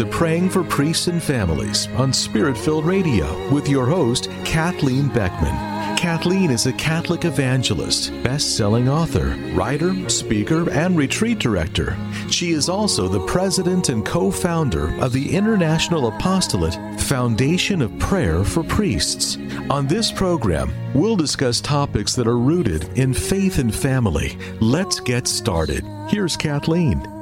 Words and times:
to 0.00 0.06
Praying 0.06 0.48
for 0.48 0.64
Priests 0.64 1.08
and 1.08 1.22
Families 1.22 1.86
on 1.88 2.10
Spirit 2.10 2.56
Filled 2.56 2.86
Radio 2.86 3.52
with 3.52 3.68
your 3.68 3.84
host, 3.84 4.30
Kathleen 4.46 5.08
Beckman. 5.08 5.54
Kathleen 5.98 6.50
is 6.50 6.64
a 6.64 6.72
Catholic 6.72 7.26
evangelist, 7.26 8.10
best 8.22 8.56
selling 8.56 8.88
author, 8.88 9.36
writer, 9.52 10.08
speaker, 10.08 10.70
and 10.70 10.96
retreat 10.96 11.38
director. 11.38 11.98
She 12.30 12.52
is 12.52 12.70
also 12.70 13.08
the 13.08 13.26
president 13.26 13.90
and 13.90 14.06
co 14.06 14.30
founder 14.30 14.98
of 15.02 15.12
the 15.12 15.36
International 15.36 16.08
Apostolate 16.08 16.98
Foundation 16.98 17.82
of 17.82 17.98
Prayer 17.98 18.42
for 18.42 18.62
Priests. 18.62 19.36
On 19.68 19.86
this 19.86 20.10
program, 20.10 20.72
we'll 20.94 21.16
discuss 21.16 21.60
topics 21.60 22.14
that 22.14 22.26
are 22.26 22.38
rooted 22.38 22.84
in 22.98 23.12
faith 23.12 23.58
and 23.58 23.74
family. 23.74 24.38
Let's 24.62 24.98
get 24.98 25.28
started. 25.28 25.84
Here's 26.08 26.38
Kathleen. 26.38 27.19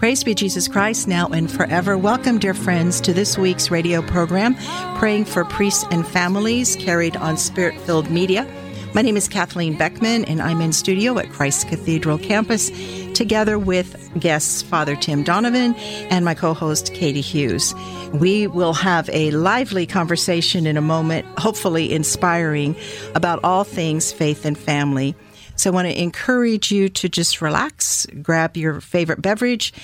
Praise 0.00 0.24
be 0.24 0.34
Jesus 0.34 0.66
Christ 0.66 1.08
now 1.08 1.26
and 1.26 1.52
forever. 1.52 1.98
Welcome, 1.98 2.38
dear 2.38 2.54
friends, 2.54 3.02
to 3.02 3.12
this 3.12 3.36
week's 3.36 3.70
radio 3.70 4.00
program, 4.00 4.56
Praying 4.96 5.26
for 5.26 5.44
Priests 5.44 5.84
and 5.90 6.06
Families, 6.06 6.74
carried 6.76 7.18
on 7.18 7.36
Spirit 7.36 7.78
Filled 7.82 8.10
Media. 8.10 8.50
My 8.94 9.02
name 9.02 9.18
is 9.18 9.28
Kathleen 9.28 9.76
Beckman, 9.76 10.24
and 10.24 10.40
I'm 10.40 10.62
in 10.62 10.72
studio 10.72 11.18
at 11.18 11.28
Christ 11.28 11.68
Cathedral 11.68 12.16
campus 12.16 12.70
together 13.12 13.58
with 13.58 14.10
guests 14.18 14.62
Father 14.62 14.96
Tim 14.96 15.22
Donovan 15.22 15.74
and 16.08 16.24
my 16.24 16.32
co 16.32 16.54
host 16.54 16.94
Katie 16.94 17.20
Hughes. 17.20 17.74
We 18.14 18.46
will 18.46 18.72
have 18.72 19.10
a 19.12 19.32
lively 19.32 19.84
conversation 19.84 20.66
in 20.66 20.78
a 20.78 20.80
moment, 20.80 21.26
hopefully 21.38 21.92
inspiring, 21.92 22.74
about 23.14 23.38
all 23.44 23.64
things 23.64 24.12
faith 24.12 24.46
and 24.46 24.56
family. 24.56 25.14
So 25.60 25.68
I 25.68 25.74
want 25.74 25.88
to 25.88 26.02
encourage 26.02 26.72
you 26.72 26.88
to 26.88 27.06
just 27.10 27.42
relax, 27.42 28.06
grab 28.22 28.56
your 28.56 28.80
favorite 28.80 29.20
beverage, 29.20 29.74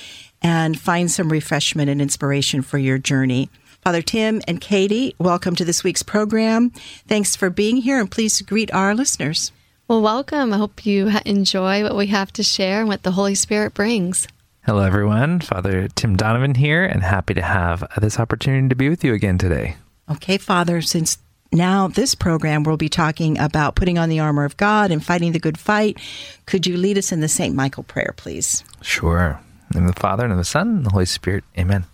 and 0.40 0.80
find 0.80 1.10
some 1.10 1.30
refreshment 1.30 1.90
and 1.90 2.00
inspiration 2.00 2.62
for 2.62 2.78
your 2.78 2.96
journey. 2.96 3.50
Father 3.82 4.00
Tim 4.00 4.40
and 4.48 4.58
Katie, 4.58 5.14
welcome 5.18 5.54
to 5.54 5.66
this 5.66 5.84
week's 5.84 6.02
program. 6.02 6.70
Thanks 7.06 7.36
for 7.36 7.50
being 7.50 7.76
here, 7.76 8.00
and 8.00 8.10
please 8.10 8.40
greet 8.40 8.72
our 8.72 8.94
listeners. 8.94 9.52
Well, 9.86 10.00
welcome. 10.00 10.54
I 10.54 10.56
hope 10.56 10.86
you 10.86 11.10
enjoy 11.26 11.82
what 11.82 11.94
we 11.94 12.06
have 12.06 12.32
to 12.32 12.42
share 12.42 12.80
and 12.80 12.88
what 12.88 13.02
the 13.02 13.12
Holy 13.12 13.34
Spirit 13.34 13.74
brings. 13.74 14.26
Hello, 14.64 14.80
everyone. 14.80 15.40
Father 15.40 15.88
Tim 15.88 16.16
Donovan 16.16 16.54
here, 16.54 16.86
and 16.86 17.02
happy 17.02 17.34
to 17.34 17.42
have 17.42 17.86
this 18.00 18.18
opportunity 18.18 18.70
to 18.70 18.74
be 18.74 18.88
with 18.88 19.04
you 19.04 19.12
again 19.12 19.36
today. 19.36 19.76
Okay, 20.10 20.38
Father, 20.38 20.80
since 20.80 21.18
now, 21.56 21.88
this 21.88 22.14
program 22.14 22.62
we'll 22.62 22.76
be 22.76 22.88
talking 22.88 23.38
about 23.38 23.74
putting 23.74 23.98
on 23.98 24.08
the 24.08 24.20
armor 24.20 24.44
of 24.44 24.56
God 24.56 24.90
and 24.90 25.04
fighting 25.04 25.32
the 25.32 25.38
good 25.38 25.58
fight. 25.58 25.98
Could 26.46 26.66
you 26.66 26.76
lead 26.76 26.98
us 26.98 27.12
in 27.12 27.20
the 27.20 27.28
St. 27.28 27.54
Michael 27.54 27.82
prayer, 27.82 28.14
please? 28.16 28.62
Sure. 28.82 29.40
In 29.74 29.86
the 29.86 29.92
Father, 29.92 30.24
and 30.24 30.32
of 30.32 30.38
the 30.38 30.44
Son, 30.44 30.68
and 30.68 30.86
the 30.86 30.90
Holy 30.90 31.06
Spirit. 31.06 31.44
Amen. 31.58 31.84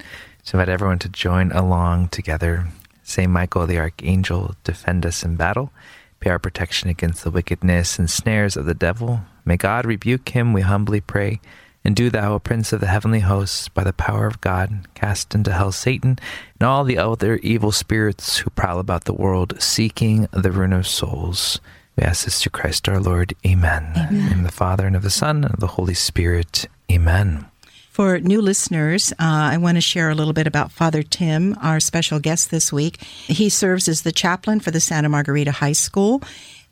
So 0.43 0.59
invite 0.59 0.69
everyone 0.69 0.99
to 1.01 1.09
join 1.09 1.53
along 1.53 2.09
together. 2.09 2.67
St. 3.03 3.31
Michael 3.31 3.67
the 3.67 3.79
Archangel, 3.79 4.55
defend 4.65 5.07
us 5.07 5.25
in 5.25 5.37
battle. 5.37 5.73
Be 6.21 6.31
our 6.31 6.39
protection 6.39 6.89
against 6.89 7.25
the 7.25 7.31
wickedness 7.31 7.99
and 7.99 8.11
snares 8.11 8.57
of 8.57 8.67
the 8.67 8.75
devil. 8.75 9.21
May 9.45 9.57
God 9.57 9.87
rebuke 9.87 10.29
him, 10.29 10.53
we 10.53 10.61
humbly 10.61 11.01
pray. 11.01 11.41
And 11.85 11.97
do 11.97 12.11
thou, 12.11 12.35
O 12.35 12.39
Prince 12.39 12.73
of 12.73 12.81
the 12.81 12.87
heavenly 12.87 13.21
hosts, 13.21 13.69
by 13.69 13.85
the 13.85 13.93
power 13.93 14.27
of 14.27 14.41
God, 14.41 14.87
cast 14.95 15.35
into 15.35 15.53
hell 15.53 15.73
Satan 15.73 16.19
and 16.61 16.67
all 16.67 16.85
the 16.85 16.99
other 16.99 17.37
evil 17.39 17.73
spirits 17.73 18.39
who 18.39 18.51
prowl 18.51 18.79
about 18.79 19.05
the 19.05 19.13
world, 19.13 19.61
seeking 19.61 20.29
the 20.33 20.53
ruin 20.53 20.73
of 20.73 20.87
souls. 20.87 21.61
We 21.97 22.05
ask 22.05 22.25
this 22.25 22.41
through 22.41 22.51
Christ 22.51 22.89
our 22.89 23.01
Lord. 23.01 23.35
Amen. 23.47 23.93
Amen. 23.97 24.33
In 24.33 24.43
the 24.45 24.53
Father, 24.53 24.87
and 24.87 24.97
of 24.97 25.03
the 25.03 25.11
Son, 25.11 25.45
and 25.45 25.55
of 25.55 25.61
the 25.61 25.67
Holy 25.67 25.95
Spirit. 25.95 26.67
Amen. 26.91 27.47
For 27.91 28.19
new 28.21 28.41
listeners, 28.41 29.13
uh, 29.13 29.17
I 29.19 29.59
want 29.59 29.77
to 29.77 29.83
share 29.83 30.09
a 30.09 30.15
little 30.15 30.33
bit 30.33 30.47
about 30.47 30.73
Father 30.73 31.03
Tim, 31.03 31.55
our 31.61 31.79
special 31.79 32.21
guest 32.21 32.51
this 32.51 32.73
week. 32.73 33.03
He 33.03 33.51
serves 33.51 33.87
as 33.87 34.01
the 34.01 34.13
chaplain 34.13 34.61
for 34.61 34.71
the 34.71 34.81
Santa 34.81 35.11
Margarita 35.11 35.53
High 35.53 35.73
School 35.73 36.23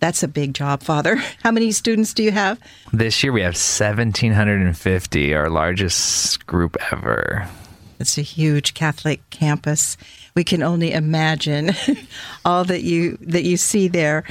that's 0.01 0.23
a 0.23 0.29
big 0.29 0.55
job, 0.55 0.83
Father. 0.83 1.17
How 1.43 1.51
many 1.51 1.71
students 1.73 2.13
do 2.13 2.23
you 2.23 2.33
have? 2.33 2.59
This 2.93 3.23
year 3.23 3.33
we 3.33 3.43
have 3.43 3.55
1,750, 3.55 5.35
our 5.35 5.49
largest 5.51 6.47
group 6.47 6.77
ever. 6.91 7.49
It's 8.01 8.17
a 8.17 8.23
huge 8.23 8.73
Catholic 8.75 9.21
campus. 9.29 9.99
We 10.35 10.43
can 10.43 10.63
only 10.63 10.93
imagine 10.93 11.73
all 12.45 12.65
that 12.65 12.83
you 12.83 13.19
that 13.21 13.45
you 13.45 13.59
see 13.59 13.89
there. 13.89 14.25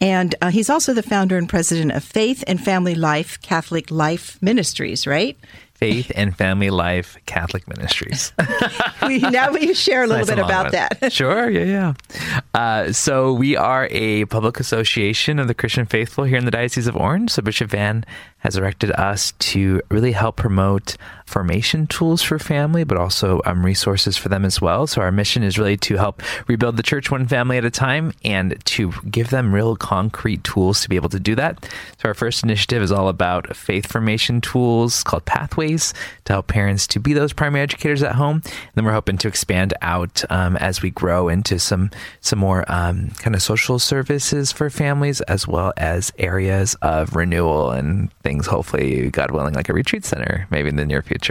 And 0.00 0.34
uh, 0.42 0.50
he's 0.50 0.68
also 0.68 0.92
the 0.92 1.02
founder 1.02 1.38
and 1.38 1.48
president 1.48 1.92
of 1.92 2.04
Faith 2.04 2.44
and 2.46 2.62
Family 2.62 2.94
Life 2.94 3.40
Catholic 3.40 3.90
Life 3.90 4.38
Ministries, 4.42 5.06
right? 5.06 5.38
Faith 5.74 6.12
and 6.14 6.36
Family 6.36 6.70
Life 6.70 7.18
Catholic 7.26 7.66
Ministries. 7.68 8.32
we, 9.06 9.18
now 9.18 9.52
we 9.52 9.74
share 9.74 10.04
a 10.04 10.06
little 10.06 10.24
nice 10.24 10.34
bit 10.34 10.38
about 10.38 10.72
that. 10.72 11.12
sure, 11.12 11.50
yeah, 11.50 11.94
yeah. 12.14 12.40
Uh, 12.54 12.92
so 12.92 13.32
we 13.32 13.56
are 13.56 13.88
a 13.90 14.24
public 14.26 14.60
association 14.60 15.38
of 15.38 15.48
the 15.48 15.54
Christian 15.54 15.84
faithful 15.84 16.24
here 16.24 16.38
in 16.38 16.44
the 16.44 16.50
Diocese 16.50 16.86
of 16.86 16.96
Orange. 16.96 17.30
So 17.30 17.42
Bishop 17.42 17.70
Vann 17.70 18.04
has 18.38 18.56
erected 18.56 18.92
us 18.92 19.32
to 19.40 19.80
really 19.90 20.12
help 20.12 20.36
promote 20.36 20.96
formation 21.34 21.88
tools 21.88 22.22
for 22.22 22.38
family, 22.38 22.84
but 22.84 22.96
also 22.96 23.40
um, 23.44 23.66
resources 23.66 24.16
for 24.16 24.28
them 24.28 24.44
as 24.44 24.60
well. 24.60 24.86
So 24.86 25.00
our 25.02 25.10
mission 25.10 25.42
is 25.42 25.58
really 25.58 25.76
to 25.78 25.96
help 25.96 26.22
rebuild 26.46 26.76
the 26.76 26.82
church 26.82 27.10
one 27.10 27.26
family 27.26 27.58
at 27.58 27.64
a 27.64 27.70
time 27.70 28.12
and 28.24 28.62
to 28.66 28.92
give 29.10 29.30
them 29.30 29.52
real 29.52 29.74
concrete 29.74 30.44
tools 30.44 30.82
to 30.82 30.88
be 30.88 30.94
able 30.94 31.08
to 31.08 31.18
do 31.18 31.34
that. 31.34 31.68
So 31.98 32.08
our 32.08 32.14
first 32.14 32.44
initiative 32.44 32.82
is 32.82 32.92
all 32.92 33.08
about 33.08 33.56
faith 33.56 33.90
formation 33.90 34.40
tools 34.40 35.02
called 35.02 35.24
Pathways 35.24 35.92
to 36.26 36.34
help 36.34 36.46
parents 36.46 36.86
to 36.86 37.00
be 37.00 37.12
those 37.12 37.32
primary 37.32 37.62
educators 37.62 38.04
at 38.04 38.14
home. 38.14 38.36
And 38.44 38.72
then 38.76 38.84
we're 38.84 38.92
hoping 38.92 39.18
to 39.18 39.28
expand 39.28 39.74
out 39.82 40.22
um, 40.30 40.56
as 40.58 40.82
we 40.82 40.90
grow 40.90 41.28
into 41.28 41.58
some 41.58 41.90
some 42.20 42.38
more 42.38 42.64
um, 42.68 43.10
kind 43.18 43.34
of 43.34 43.42
social 43.42 43.80
services 43.80 44.52
for 44.52 44.70
families 44.70 45.20
as 45.22 45.48
well 45.48 45.72
as 45.76 46.12
areas 46.18 46.76
of 46.76 47.16
renewal 47.16 47.72
and 47.72 48.12
things 48.22 48.44
things, 48.44 48.46
hopefully, 48.46 49.10
God 49.10 49.30
willing, 49.30 49.54
like 49.54 49.68
a 49.68 49.72
retreat 49.72 50.04
center, 50.04 50.46
maybe 50.50 50.68
in 50.68 50.76
the 50.76 50.84
near 50.84 51.02
future. 51.02 51.23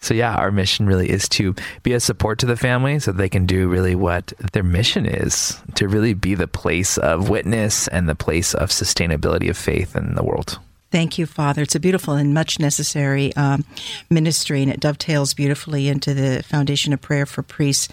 So, 0.00 0.14
yeah, 0.14 0.36
our 0.36 0.52
mission 0.52 0.86
really 0.86 1.10
is 1.10 1.28
to 1.30 1.54
be 1.82 1.92
a 1.92 2.00
support 2.00 2.38
to 2.38 2.46
the 2.46 2.56
family 2.56 2.98
so 3.00 3.10
they 3.10 3.28
can 3.28 3.46
do 3.46 3.68
really 3.68 3.96
what 3.96 4.32
their 4.52 4.62
mission 4.62 5.06
is 5.06 5.60
to 5.74 5.88
really 5.88 6.14
be 6.14 6.34
the 6.34 6.46
place 6.46 6.98
of 6.98 7.28
witness 7.28 7.88
and 7.88 8.08
the 8.08 8.14
place 8.14 8.54
of 8.54 8.70
sustainability 8.70 9.50
of 9.50 9.56
faith 9.56 9.96
in 9.96 10.14
the 10.14 10.22
world. 10.22 10.60
Thank 10.90 11.18
you, 11.18 11.26
Father. 11.26 11.62
It's 11.62 11.74
a 11.74 11.80
beautiful 11.80 12.14
and 12.14 12.32
much 12.32 12.58
necessary 12.58 13.34
um, 13.36 13.64
ministry, 14.08 14.62
and 14.62 14.70
it 14.70 14.80
dovetails 14.80 15.34
beautifully 15.34 15.88
into 15.88 16.14
the 16.14 16.42
Foundation 16.44 16.92
of 16.92 17.00
Prayer 17.00 17.26
for 17.26 17.42
Priests 17.42 17.88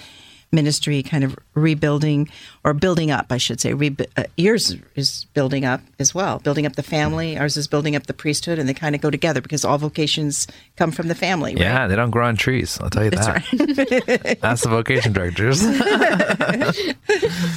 ministry 0.56 1.04
kind 1.04 1.24
of 1.24 1.38
rebuilding 1.54 2.30
or 2.64 2.74
building 2.74 3.12
up, 3.12 3.28
I 3.30 3.38
should 3.38 3.62
say. 3.62 3.74
Re- 3.74 3.96
uh, 4.18 4.24
yours 4.38 4.76
is 4.96 5.26
building 5.34 5.66
up 5.66 5.82
as 6.00 6.16
well, 6.16 6.40
building 6.40 6.66
up 6.66 6.76
the 6.76 6.84
family. 6.84 7.38
Ours 7.38 7.58
is 7.58 7.68
building 7.68 7.96
up 7.96 8.08
the 8.08 8.14
priesthood, 8.14 8.58
and 8.58 8.68
they 8.68 8.74
kind 8.74 8.96
of 8.96 9.02
go 9.02 9.12
together 9.12 9.42
because 9.42 9.64
all 9.64 9.78
vocations 9.78 10.48
come 10.78 10.92
from 10.92 11.08
the 11.08 11.16
family. 11.16 11.54
Right? 11.54 11.62
Yeah, 11.62 11.88
they 11.88 11.96
don't 11.96 12.10
grow 12.10 12.26
on 12.26 12.36
trees. 12.38 12.80
I'll 12.82 12.90
tell 12.90 13.04
you 13.04 13.12
That's 13.12 13.28
that. 13.28 14.26
Right. 14.26 14.40
That's 14.42 14.64
the 14.64 14.70
vocation 14.70 15.14
directors. 15.14 15.62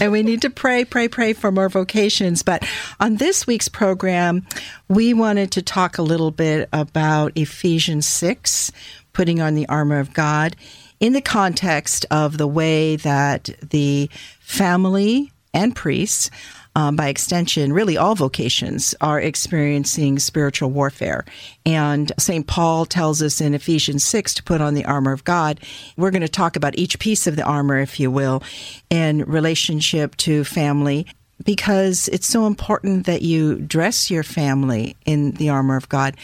and 0.00 0.12
we 0.12 0.22
need 0.22 0.42
to 0.42 0.50
pray, 0.50 0.84
pray, 0.84 1.08
pray 1.08 1.32
for 1.32 1.50
more 1.50 1.68
vocations. 1.68 2.42
But 2.42 2.68
on 3.00 3.16
this 3.16 3.46
week's 3.46 3.68
program, 3.68 4.46
we 4.88 5.14
wanted 5.14 5.52
to 5.52 5.62
talk 5.62 5.98
a 5.98 6.02
little 6.02 6.30
bit 6.30 6.68
about 6.72 7.32
Ephesians 7.36 8.06
6, 8.06 8.72
putting 9.12 9.40
on 9.40 9.54
the 9.54 9.68
armor 9.68 9.98
of 9.98 10.12
God 10.12 10.56
in 11.00 11.12
the 11.12 11.20
context 11.20 12.06
of 12.10 12.38
the 12.38 12.46
way 12.46 12.96
that 12.96 13.50
the 13.62 14.10
family 14.40 15.32
and 15.54 15.74
priests 15.74 16.30
um, 16.78 16.94
by 16.94 17.08
extension, 17.08 17.72
really 17.72 17.96
all 17.96 18.14
vocations 18.14 18.94
are 19.00 19.20
experiencing 19.20 20.20
spiritual 20.20 20.70
warfare. 20.70 21.24
And 21.66 22.12
St. 22.18 22.46
Paul 22.46 22.86
tells 22.86 23.20
us 23.20 23.40
in 23.40 23.52
Ephesians 23.52 24.04
6 24.04 24.34
to 24.34 24.42
put 24.44 24.60
on 24.60 24.74
the 24.74 24.84
armor 24.84 25.12
of 25.12 25.24
God. 25.24 25.58
We're 25.96 26.12
going 26.12 26.22
to 26.22 26.28
talk 26.28 26.54
about 26.54 26.78
each 26.78 27.00
piece 27.00 27.26
of 27.26 27.34
the 27.34 27.42
armor, 27.42 27.78
if 27.78 27.98
you 27.98 28.12
will, 28.12 28.44
in 28.90 29.24
relationship 29.24 30.16
to 30.18 30.44
family 30.44 31.06
because 31.44 32.08
it's 32.08 32.28
so 32.28 32.46
important 32.46 33.06
that 33.06 33.22
you 33.22 33.56
dress 33.56 34.08
your 34.08 34.22
family 34.22 34.96
in 35.04 35.32
the 35.32 35.48
armor 35.48 35.76
of 35.76 35.88
God. 35.88 36.16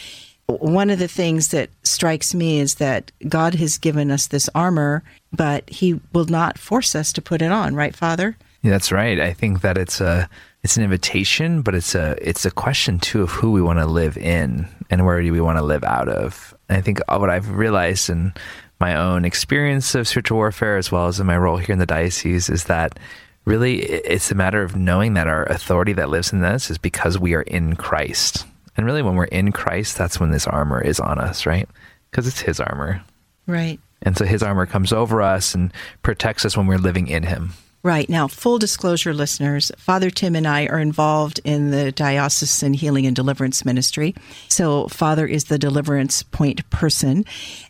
One 0.47 0.91
of 0.91 0.99
the 0.99 1.09
things 1.09 1.49
that 1.49 1.71
strikes 1.83 2.35
me 2.35 2.61
is 2.61 2.77
that 2.77 3.11
God 3.29 3.55
has 3.55 3.79
given 3.79 4.11
us 4.11 4.27
this 4.27 4.49
armor, 4.55 5.03
but 5.33 5.69
He 5.71 6.01
will 6.13 6.27
not 6.27 6.59
force 6.59 6.95
us 6.95 7.13
to 7.15 7.23
put 7.23 7.41
it 7.41 7.51
on, 7.51 7.75
right, 7.75 7.97
Father? 7.97 8.37
Yeah, 8.63 8.71
that's 8.71 8.93
right. 8.93 9.21
I 9.21 9.33
think 9.33 9.61
that 9.61 9.77
it's 9.77 10.01
a 10.01 10.29
it's 10.63 10.79
an 10.79 10.83
invitation, 10.83 11.61
but 11.61 11.75
it's 11.75 11.95
a 11.95 12.17
it's 12.27 12.47
a 12.47 12.51
question 12.51 12.99
too 12.99 13.23
of 13.23 13.31
who 13.31 13.53
we 13.53 13.61
want 13.61 13.79
to 13.79 13.87
live 13.87 14.17
in 14.17 14.67
and 14.89 15.05
where 15.05 15.21
do 15.21 15.31
we 15.33 15.41
want 15.41 15.59
to 15.59 15.65
live 15.65 15.85
out 15.85 16.09
of. 16.09 16.55
And 16.69 16.79
I 16.79 16.81
think 16.81 17.01
what 17.09 17.29
I've 17.29 17.51
realized 17.51 18.09
in 18.09 18.33
my 18.81 18.97
own 18.97 19.27
experience 19.27 19.95
of 19.95 20.09
spiritual 20.09 20.39
warfare, 20.39 20.79
as 20.79 20.91
well 20.91 21.07
as 21.07 21.21
in 21.21 21.27
my 21.27 21.37
role 21.37 21.59
here 21.59 21.75
in 21.75 21.79
the 21.79 21.87
diocese, 21.87 22.49
is 22.49 22.65
that 22.65 22.99
really 23.45 23.83
it's 23.83 24.31
a 24.31 24.35
matter 24.35 24.63
of 24.63 24.77
knowing 24.77 25.13
that 25.15 25.27
our 25.27 25.45
authority 25.45 25.93
that 25.93 26.09
lives 26.09 26.33
in 26.33 26.43
us 26.43 26.71
is 26.71 26.79
because 26.79 27.19
we 27.19 27.35
are 27.35 27.43
in 27.43 27.77
Christ. 27.77 28.47
And 28.77 28.87
really, 28.87 29.03
when 29.03 29.15
we're 29.15 29.25
in 29.25 29.53
Christ, 29.53 29.97
that's 29.97 30.19
when 30.19 30.31
this 30.31 30.47
armor 30.47 30.81
is 30.81 30.99
on 30.99 31.19
us, 31.19 31.47
right? 31.47 31.69
Because 32.11 32.27
it's 32.27 32.41
His 32.41 32.61
armor. 32.61 33.03
Right. 33.47 33.79
And 34.03 34.17
so 34.17 34.25
His 34.25 34.43
armor 34.43 34.67
comes 34.67 34.93
over 34.93 35.23
us 35.23 35.55
and 35.55 35.73
protects 36.03 36.45
us 36.45 36.57
when 36.57 36.67
we're 36.67 36.79
living 36.79 37.07
in 37.07 37.23
Him. 37.25 37.53
Right. 37.85 38.09
Now, 38.09 38.29
full 38.29 38.59
disclosure, 38.59 39.13
listeners, 39.13 39.71
Father 39.77 40.09
Tim 40.09 40.35
and 40.35 40.47
I 40.47 40.65
are 40.69 40.79
involved 40.79 41.39
in 41.45 41.71
the 41.71 41.93
Diocesan 41.93 42.73
Healing 42.73 43.05
and 43.05 43.15
Deliverance 43.15 43.63
Ministry. 43.63 44.15
So, 44.49 44.89
Father 44.89 45.27
is 45.27 45.45
the 45.45 45.59
deliverance 45.59 46.23
point 46.23 46.71
person, 46.71 47.27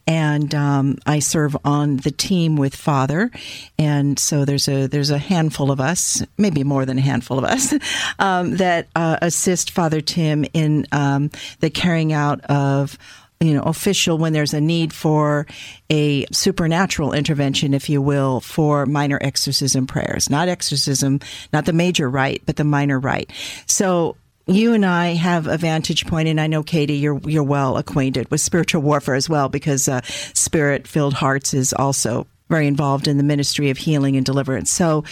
and 0.07 0.55
um, 0.55 0.99
I 1.05 1.19
serve 1.19 1.57
on 1.65 1.97
the 1.97 2.13
team 2.13 2.55
with 2.55 2.77
Father. 2.77 3.33
And 3.77 4.17
so, 4.17 4.45
there's 4.45 4.69
a 4.69 4.87
there's 4.87 5.11
a 5.11 5.19
handful 5.19 5.73
of 5.73 5.81
us, 5.81 6.23
maybe 6.39 6.63
more 6.63 6.87
than 6.87 6.99
a 6.99 7.03
handful 7.03 7.37
of 7.37 7.45
us, 7.45 7.75
um, 8.21 8.59
that 8.59 8.87
uh, 8.95 9.19
assist 9.21 9.73
Father 9.73 10.01
Tim 10.01 10.45
in 10.53 10.87
um, 10.93 11.33
the 11.59 11.71
carrying 11.71 12.13
out 12.13 12.41
of 12.45 12.97
you 13.45 13.55
know, 13.55 13.63
official 13.63 14.17
when 14.17 14.33
there's 14.33 14.55
a 14.55 14.61
need 14.61 14.93
for 14.93 15.47
a 15.91 16.25
supernatural 16.33 17.13
intervention, 17.13 17.75
if 17.75 17.89
you 17.89 18.01
will, 18.01 18.41
for 18.41 18.87
minor 18.87 19.19
exorcism 19.21 19.87
prayers. 19.87 20.31
Not 20.31 20.49
exorcism, 20.49 21.21
not 21.53 21.67
the 21.67 21.73
major 21.73 22.09
rite, 22.09 22.43
but 22.47 22.57
the 22.57 22.65
minor 22.65 22.99
rite. 22.99 23.31
So 23.67 24.17
you 24.47 24.73
and 24.73 24.85
I 24.85 25.15
have 25.15 25.47
a 25.47 25.57
vantage 25.57 26.07
point, 26.07 26.29
and 26.29 26.41
I 26.41 26.47
know 26.47 26.63
Katie, 26.63 26.95
you're 26.95 27.21
you're 27.25 27.43
well 27.43 27.77
acquainted 27.77 28.31
with 28.31 28.41
spiritual 28.41 28.83
warfare 28.83 29.15
as 29.15 29.29
well, 29.29 29.49
because 29.49 29.89
uh, 29.89 30.01
Spirit 30.33 30.87
Filled 30.87 31.15
Hearts 31.15 31.55
is 31.55 31.73
also 31.73 32.27
very 32.49 32.67
involved 32.67 33.09
in 33.09 33.17
the 33.17 33.23
ministry 33.23 33.71
of 33.71 33.79
healing 33.79 34.17
and 34.17 34.27
deliverance. 34.27 34.71
So. 34.71 35.05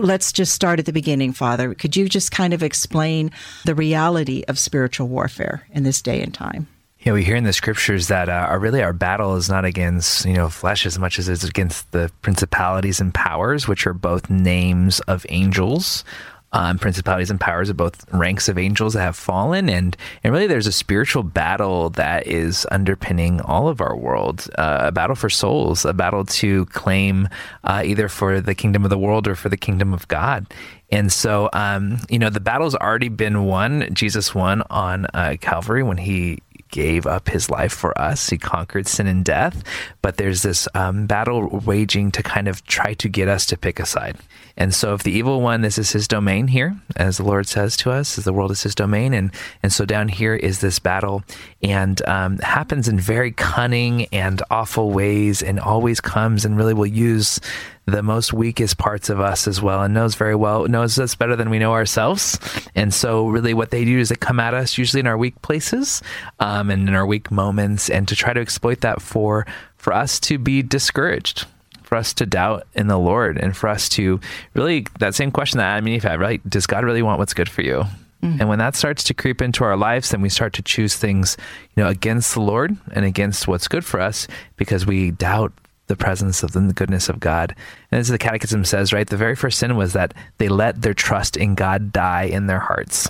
Let's 0.00 0.30
just 0.30 0.54
start 0.54 0.78
at 0.78 0.86
the 0.86 0.92
beginning, 0.92 1.32
Father. 1.32 1.74
Could 1.74 1.96
you 1.96 2.08
just 2.08 2.30
kind 2.30 2.54
of 2.54 2.62
explain 2.62 3.32
the 3.64 3.74
reality 3.74 4.44
of 4.46 4.56
spiritual 4.56 5.08
warfare 5.08 5.66
in 5.72 5.82
this 5.82 6.02
day 6.02 6.22
and 6.22 6.32
time? 6.32 6.68
Yeah, 7.00 7.12
we 7.12 7.22
hear 7.22 7.36
in 7.36 7.44
the 7.44 7.52
scriptures 7.52 8.08
that 8.08 8.28
uh, 8.28 8.56
really 8.58 8.82
our 8.82 8.92
battle 8.92 9.36
is 9.36 9.48
not 9.48 9.64
against 9.64 10.24
you 10.24 10.34
know 10.34 10.48
flesh 10.48 10.84
as 10.84 10.98
much 10.98 11.18
as 11.18 11.28
it's 11.28 11.44
against 11.44 11.90
the 11.92 12.10
principalities 12.22 13.00
and 13.00 13.14
powers, 13.14 13.68
which 13.68 13.86
are 13.86 13.94
both 13.94 14.28
names 14.28 15.00
of 15.00 15.24
angels. 15.28 16.04
Um, 16.50 16.78
principalities 16.78 17.30
and 17.30 17.38
powers 17.38 17.68
are 17.68 17.74
both 17.74 18.10
ranks 18.10 18.48
of 18.48 18.56
angels 18.56 18.94
that 18.94 19.02
have 19.02 19.16
fallen, 19.16 19.68
and 19.68 19.96
and 20.24 20.32
really 20.32 20.48
there's 20.48 20.66
a 20.66 20.72
spiritual 20.72 21.22
battle 21.22 21.90
that 21.90 22.26
is 22.26 22.66
underpinning 22.72 23.40
all 23.42 23.68
of 23.68 23.80
our 23.80 23.94
world, 23.94 24.48
uh, 24.58 24.78
a 24.84 24.92
battle 24.92 25.14
for 25.14 25.30
souls, 25.30 25.84
a 25.84 25.92
battle 25.92 26.24
to 26.24 26.64
claim 26.66 27.28
uh, 27.64 27.82
either 27.84 28.08
for 28.08 28.40
the 28.40 28.54
kingdom 28.54 28.82
of 28.82 28.90
the 28.90 28.98
world 28.98 29.28
or 29.28 29.36
for 29.36 29.50
the 29.50 29.56
kingdom 29.58 29.94
of 29.94 30.08
God. 30.08 30.46
And 30.90 31.12
so, 31.12 31.50
um, 31.52 31.98
you 32.08 32.18
know, 32.18 32.30
the 32.30 32.40
battle's 32.40 32.74
already 32.74 33.10
been 33.10 33.44
won. 33.44 33.88
Jesus 33.92 34.34
won 34.34 34.62
on 34.70 35.06
uh, 35.12 35.36
Calvary 35.38 35.82
when 35.82 35.98
he 35.98 36.38
gave 36.70 37.06
up 37.06 37.28
his 37.28 37.50
life 37.50 37.72
for 37.72 37.98
us. 38.00 38.30
He 38.30 38.38
conquered 38.38 38.86
sin 38.86 39.06
and 39.06 39.24
death. 39.24 39.62
But 40.02 40.16
there's 40.16 40.42
this 40.42 40.68
um, 40.74 41.06
battle 41.06 41.48
waging 41.48 42.10
to 42.12 42.22
kind 42.22 42.48
of 42.48 42.64
try 42.64 42.94
to 42.94 43.08
get 43.08 43.28
us 43.28 43.46
to 43.46 43.56
pick 43.56 43.80
a 43.80 43.86
side. 43.86 44.16
And 44.56 44.74
so, 44.74 44.92
if 44.92 45.04
the 45.04 45.12
evil 45.12 45.40
one, 45.40 45.60
this 45.60 45.78
is 45.78 45.92
his 45.92 46.08
domain 46.08 46.48
here, 46.48 46.76
as 46.96 47.18
the 47.18 47.22
Lord 47.22 47.46
says 47.46 47.76
to 47.78 47.92
us, 47.92 48.18
as 48.18 48.24
the 48.24 48.32
world 48.32 48.50
is 48.50 48.64
his 48.64 48.74
domain. 48.74 49.14
And, 49.14 49.30
and 49.62 49.72
so, 49.72 49.84
down 49.84 50.08
here 50.08 50.34
is 50.34 50.60
this 50.60 50.80
battle, 50.80 51.22
and 51.62 52.04
um, 52.08 52.38
happens 52.38 52.88
in 52.88 52.98
very 52.98 53.30
cunning 53.30 54.06
and 54.06 54.42
awful 54.50 54.90
ways, 54.90 55.42
and 55.42 55.60
always 55.60 56.00
comes 56.00 56.44
and 56.44 56.56
really 56.56 56.74
will 56.74 56.86
use 56.86 57.38
the 57.90 58.02
most 58.02 58.32
weakest 58.32 58.78
parts 58.78 59.08
of 59.08 59.20
us 59.20 59.48
as 59.48 59.62
well 59.62 59.82
and 59.82 59.94
knows 59.94 60.14
very 60.14 60.34
well 60.34 60.66
knows 60.66 60.98
us 60.98 61.14
better 61.14 61.36
than 61.36 61.50
we 61.50 61.58
know 61.58 61.72
ourselves. 61.72 62.38
And 62.74 62.92
so 62.92 63.28
really 63.28 63.54
what 63.54 63.70
they 63.70 63.84
do 63.84 63.98
is 63.98 64.08
they 64.08 64.16
come 64.16 64.40
at 64.40 64.54
us 64.54 64.78
usually 64.78 65.00
in 65.00 65.06
our 65.06 65.18
weak 65.18 65.40
places 65.42 66.02
um, 66.40 66.70
and 66.70 66.88
in 66.88 66.94
our 66.94 67.06
weak 67.06 67.30
moments 67.30 67.88
and 67.88 68.06
to 68.08 68.16
try 68.16 68.32
to 68.32 68.40
exploit 68.40 68.80
that 68.80 69.00
for 69.00 69.46
for 69.76 69.92
us 69.92 70.18
to 70.20 70.38
be 70.38 70.62
discouraged 70.62 71.46
for 71.82 71.96
us 71.96 72.12
to 72.12 72.26
doubt 72.26 72.66
in 72.74 72.86
the 72.88 72.98
lord 72.98 73.38
and 73.38 73.56
for 73.56 73.68
us 73.68 73.88
to 73.88 74.20
really 74.52 74.86
that 74.98 75.14
same 75.14 75.30
question 75.30 75.56
that 75.56 75.64
adam 75.64 75.86
and 75.86 75.94
eve 75.94 76.02
had 76.02 76.20
right? 76.20 76.46
Does 76.48 76.66
god 76.66 76.84
really 76.84 77.02
want 77.02 77.18
what's 77.18 77.32
good 77.32 77.48
for 77.48 77.62
you? 77.62 77.84
Mm-hmm. 78.22 78.40
And 78.40 78.48
when 78.48 78.58
that 78.58 78.74
starts 78.74 79.04
to 79.04 79.14
creep 79.14 79.40
into 79.40 79.62
our 79.62 79.76
lives, 79.76 80.10
then 80.10 80.20
we 80.20 80.28
start 80.28 80.52
to 80.54 80.62
choose 80.62 80.96
things, 80.96 81.36
you 81.76 81.82
know, 81.82 81.88
against 81.88 82.34
the 82.34 82.40
Lord 82.40 82.76
and 82.90 83.04
against 83.04 83.46
what's 83.46 83.68
good 83.68 83.84
for 83.84 84.00
us 84.00 84.26
because 84.56 84.84
we 84.84 85.12
doubt 85.12 85.52
the 85.88 85.96
presence 85.96 86.42
of 86.42 86.52
the 86.52 86.72
goodness 86.72 87.08
of 87.08 87.20
God. 87.20 87.54
And 87.90 87.98
as 87.98 88.08
the 88.08 88.18
Catechism 88.18 88.64
says, 88.64 88.92
right, 88.92 89.06
the 89.06 89.16
very 89.16 89.34
first 89.34 89.58
sin 89.58 89.76
was 89.76 89.92
that 89.94 90.14
they 90.38 90.48
let 90.48 90.82
their 90.82 90.94
trust 90.94 91.36
in 91.36 91.54
God 91.54 91.92
die 91.92 92.24
in 92.24 92.46
their 92.46 92.60
hearts. 92.60 93.08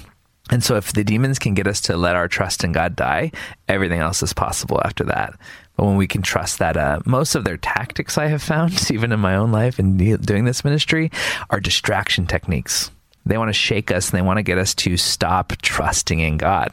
And 0.51 0.65
so, 0.65 0.77
if 0.77 0.93
the 0.95 1.05
demons 1.05 1.39
can 1.39 1.55
get 1.55 1.67
us 1.67 1.81
to 1.83 1.97
let 1.97 2.17
our 2.17 2.27
trust 2.27 2.65
in 2.65 2.73
God 2.73 2.97
die, 2.97 3.33
everything 3.69 4.01
else 4.01 4.23
is 4.23 4.33
possible 4.33 4.81
after 4.83 5.05
that. 5.05 5.35
But 5.77 5.85
when 5.85 5.97
we 5.97 6.07
can 6.07 6.23
trust 6.23 6.59
that, 6.59 6.77
uh, 6.77 7.01
most 7.05 7.35
of 7.35 7.45
their 7.45 7.57
tactics 7.57 8.17
I 8.19 8.27
have 8.27 8.43
found, 8.43 8.91
even 8.91 9.13
in 9.13 9.21
my 9.21 9.37
own 9.37 9.53
life 9.53 9.79
and 9.79 9.99
doing 10.25 10.45
this 10.45 10.65
ministry, 10.65 11.11
are 11.51 11.61
distraction 11.61 12.27
techniques. 12.27 12.91
They 13.27 13.37
want 13.37 13.51
to 13.51 13.53
shake 13.53 13.91
us 13.91 14.11
and 14.11 14.19
they 14.19 14.23
want 14.23 14.39
to 14.39 14.43
get 14.43 14.57
us 14.57 14.75
to 14.77 14.97
stop 14.97 15.53
trusting 15.61 16.19
in 16.19 16.39
God. 16.39 16.73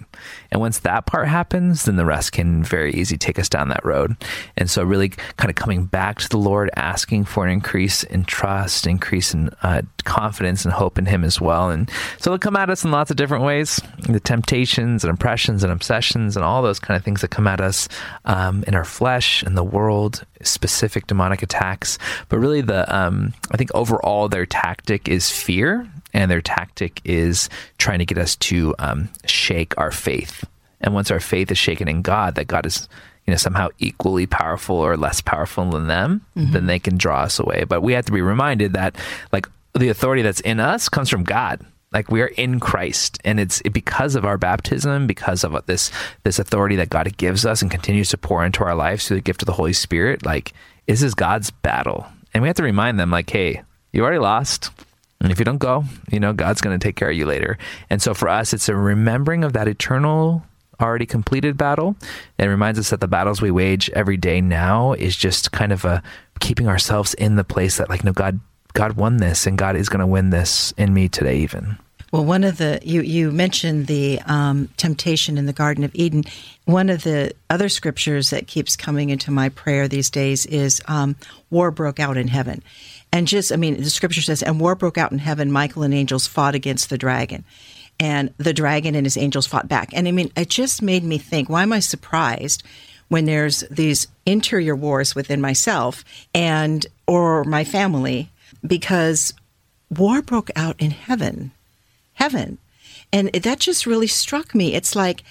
And 0.55 0.61
once 0.61 0.79
that 0.79 1.05
part 1.05 1.27
happens, 1.27 1.83
then 1.83 1.97
the 1.97 2.05
rest 2.05 2.31
can 2.31 2.63
very 2.63 2.93
easy 2.93 3.17
take 3.17 3.37
us 3.37 3.49
down 3.49 3.67
that 3.67 3.83
road. 3.83 4.15
And 4.55 4.69
so, 4.69 4.85
really 4.85 5.09
kind 5.09 5.49
of 5.49 5.57
coming 5.57 5.83
back 5.83 6.19
to 6.19 6.29
the 6.29 6.37
Lord, 6.37 6.69
asking 6.77 7.25
for 7.25 7.45
an 7.45 7.51
increase 7.51 8.03
in 8.03 8.23
trust, 8.23 8.87
increase 8.87 9.33
in 9.33 9.49
uh, 9.63 9.81
confidence 10.05 10.63
and 10.63 10.73
hope 10.73 10.97
in 10.97 11.07
Him 11.07 11.25
as 11.25 11.41
well. 11.41 11.71
And 11.71 11.89
so, 12.19 12.29
it'll 12.29 12.39
come 12.39 12.55
at 12.55 12.69
us 12.69 12.85
in 12.85 12.91
lots 12.91 13.11
of 13.11 13.17
different 13.17 13.43
ways 13.43 13.81
the 14.07 14.21
temptations 14.21 15.03
and 15.03 15.11
impressions 15.11 15.61
and 15.61 15.73
obsessions 15.73 16.37
and 16.37 16.45
all 16.45 16.61
those 16.61 16.79
kind 16.79 16.95
of 16.95 17.03
things 17.03 17.19
that 17.19 17.31
come 17.31 17.47
at 17.47 17.59
us 17.59 17.89
um, 18.23 18.63
in 18.65 18.75
our 18.75 18.85
flesh 18.85 19.43
and 19.43 19.57
the 19.57 19.63
world, 19.63 20.23
specific 20.41 21.05
demonic 21.05 21.43
attacks. 21.43 21.97
But 22.29 22.39
really, 22.39 22.61
the 22.61 22.95
um, 22.95 23.33
I 23.51 23.57
think 23.57 23.71
overall, 23.75 24.29
their 24.29 24.45
tactic 24.45 25.09
is 25.09 25.29
fear 25.29 25.85
and 26.15 26.31
their 26.31 26.41
tactic 26.41 27.01
is 27.03 27.49
trying 27.77 27.99
to 27.99 28.05
get 28.05 28.17
us 28.17 28.37
to 28.37 28.73
um, 28.79 29.09
shake 29.25 29.77
our 29.77 29.91
faith. 29.91 30.44
And 30.85 30.93
once 30.93 31.11
our 31.11 31.19
faith 31.19 31.51
is 31.51 31.57
shaken 31.57 31.89
in 31.89 32.01
God, 32.01 32.35
that 32.35 32.47
God 32.47 32.65
is 32.65 32.87
you 33.27 33.31
know 33.31 33.37
somehow 33.37 33.69
equally 33.79 34.27
powerful 34.27 34.77
or 34.77 34.95
less 34.95 35.19
powerful 35.19 35.69
than 35.71 35.87
them, 35.87 36.21
mm-hmm. 36.37 36.53
then 36.53 36.67
they 36.67 36.79
can 36.79 36.95
draw 36.95 37.23
us 37.23 37.39
away. 37.39 37.65
But 37.65 37.81
we 37.81 37.93
have 37.93 38.05
to 38.05 38.11
be 38.11 38.21
reminded 38.21 38.73
that 38.73 38.95
like 39.33 39.47
the 39.73 39.89
authority 39.89 40.21
that's 40.21 40.39
in 40.41 40.61
us 40.61 40.87
comes 40.87 41.09
from 41.09 41.23
God. 41.23 41.59
Like 41.91 42.11
we 42.11 42.21
are 42.21 42.27
in 42.27 42.59
Christ, 42.59 43.19
and 43.23 43.39
it's 43.39 43.61
because 43.61 44.15
of 44.15 44.25
our 44.25 44.37
baptism, 44.37 45.07
because 45.07 45.43
of 45.43 45.65
this 45.65 45.91
this 46.23 46.39
authority 46.39 46.75
that 46.77 46.89
God 46.89 47.17
gives 47.17 47.45
us 47.45 47.61
and 47.61 47.71
continues 47.71 48.09
to 48.09 48.17
pour 48.17 48.45
into 48.45 48.63
our 48.63 48.75
lives 48.75 49.07
through 49.07 49.17
the 49.17 49.21
gift 49.21 49.41
of 49.41 49.45
the 49.47 49.53
Holy 49.53 49.73
Spirit. 49.73 50.25
Like 50.25 50.53
this 50.87 51.01
is 51.01 51.15
God's 51.15 51.51
battle, 51.51 52.05
and 52.33 52.41
we 52.41 52.49
have 52.49 52.57
to 52.57 52.63
remind 52.63 52.99
them, 52.99 53.11
like, 53.11 53.29
hey, 53.29 53.63
you 53.91 54.03
already 54.03 54.19
lost. 54.19 54.71
And 55.21 55.31
if 55.31 55.39
you 55.39 55.45
don't 55.45 55.57
go, 55.57 55.85
you 56.11 56.19
know, 56.19 56.33
God's 56.33 56.61
going 56.61 56.77
to 56.77 56.85
take 56.85 56.97
care 56.97 57.09
of 57.09 57.15
you 57.15 57.25
later. 57.25 57.57
And 57.89 58.01
so 58.01 58.13
for 58.13 58.27
us, 58.27 58.53
it's 58.53 58.67
a 58.67 58.75
remembering 58.75 59.45
of 59.45 59.53
that 59.53 59.67
eternal, 59.69 60.43
already 60.79 61.05
completed 61.05 61.57
battle. 61.57 61.95
It 62.37 62.45
reminds 62.45 62.79
us 62.79 62.89
that 62.89 62.99
the 62.99 63.07
battles 63.07 63.41
we 63.41 63.51
wage 63.51 63.89
every 63.91 64.17
day 64.17 64.41
now 64.41 64.93
is 64.93 65.15
just 65.15 65.51
kind 65.51 65.71
of 65.71 65.85
a 65.85 66.01
keeping 66.39 66.67
ourselves 66.67 67.13
in 67.13 67.35
the 67.35 67.43
place 67.43 67.77
that, 67.77 67.89
like, 67.89 68.03
no, 68.03 68.13
God, 68.13 68.39
God 68.73 68.93
won 68.93 69.17
this 69.17 69.47
and 69.47 69.57
God 69.57 69.75
is 69.75 69.89
going 69.89 70.01
to 70.01 70.07
win 70.07 70.29
this 70.29 70.73
in 70.77 70.93
me 70.93 71.07
today, 71.07 71.37
even. 71.37 71.77
Well, 72.11 72.23
one 72.23 72.45
of 72.45 72.57
the 72.57 72.79
you 72.81 73.01
you 73.01 73.29
mentioned 73.29 73.87
the 73.87 74.21
um, 74.25 74.69
temptation 74.77 75.37
in 75.37 75.47
the 75.47 75.53
Garden 75.53 75.83
of 75.83 75.93
Eden. 75.93 76.23
One 76.63 76.89
of 76.89 77.03
the 77.03 77.33
other 77.49 77.67
scriptures 77.67 78.29
that 78.29 78.47
keeps 78.47 78.77
coming 78.77 79.09
into 79.09 79.31
my 79.31 79.49
prayer 79.49 79.89
these 79.89 80.09
days 80.09 80.45
is 80.45 80.81
um, 80.87 81.17
war 81.49 81.71
broke 81.71 81.99
out 81.99 82.15
in 82.15 82.29
heaven, 82.29 82.63
and 83.11 83.27
just 83.27 83.51
I 83.51 83.57
mean 83.57 83.81
the 83.81 83.89
scripture 83.89 84.21
says, 84.21 84.41
and 84.43 84.61
war 84.61 84.75
broke 84.75 84.97
out 84.97 85.11
in 85.11 85.17
heaven. 85.17 85.51
Michael 85.51 85.83
and 85.83 85.93
angels 85.93 86.25
fought 86.25 86.55
against 86.55 86.89
the 86.89 86.97
dragon, 86.97 87.43
and 87.99 88.33
the 88.37 88.53
dragon 88.53 88.95
and 88.95 89.05
his 89.05 89.17
angels 89.17 89.47
fought 89.47 89.67
back. 89.67 89.89
And 89.93 90.07
I 90.07 90.11
mean, 90.11 90.31
it 90.35 90.49
just 90.49 90.81
made 90.81 91.03
me 91.03 91.17
think: 91.17 91.49
Why 91.49 91.63
am 91.63 91.73
I 91.73 91.79
surprised? 91.79 92.63
When 93.07 93.25
there's 93.25 93.59
these 93.69 94.07
interior 94.25 94.75
wars 94.75 95.13
within 95.13 95.39
myself 95.39 96.03
and 96.33 96.87
or 97.05 97.43
my 97.43 97.63
family, 97.63 98.31
because 98.65 99.31
war 99.95 100.23
broke 100.23 100.49
out 100.55 100.75
in 100.79 100.89
heaven 100.89 101.51
heaven. 102.15 102.57
And 103.13 103.29
that 103.29 103.59
just 103.59 103.85
really 103.85 104.07
struck 104.07 104.55
me. 104.55 104.73
It's 104.73 104.95
like 104.95 105.23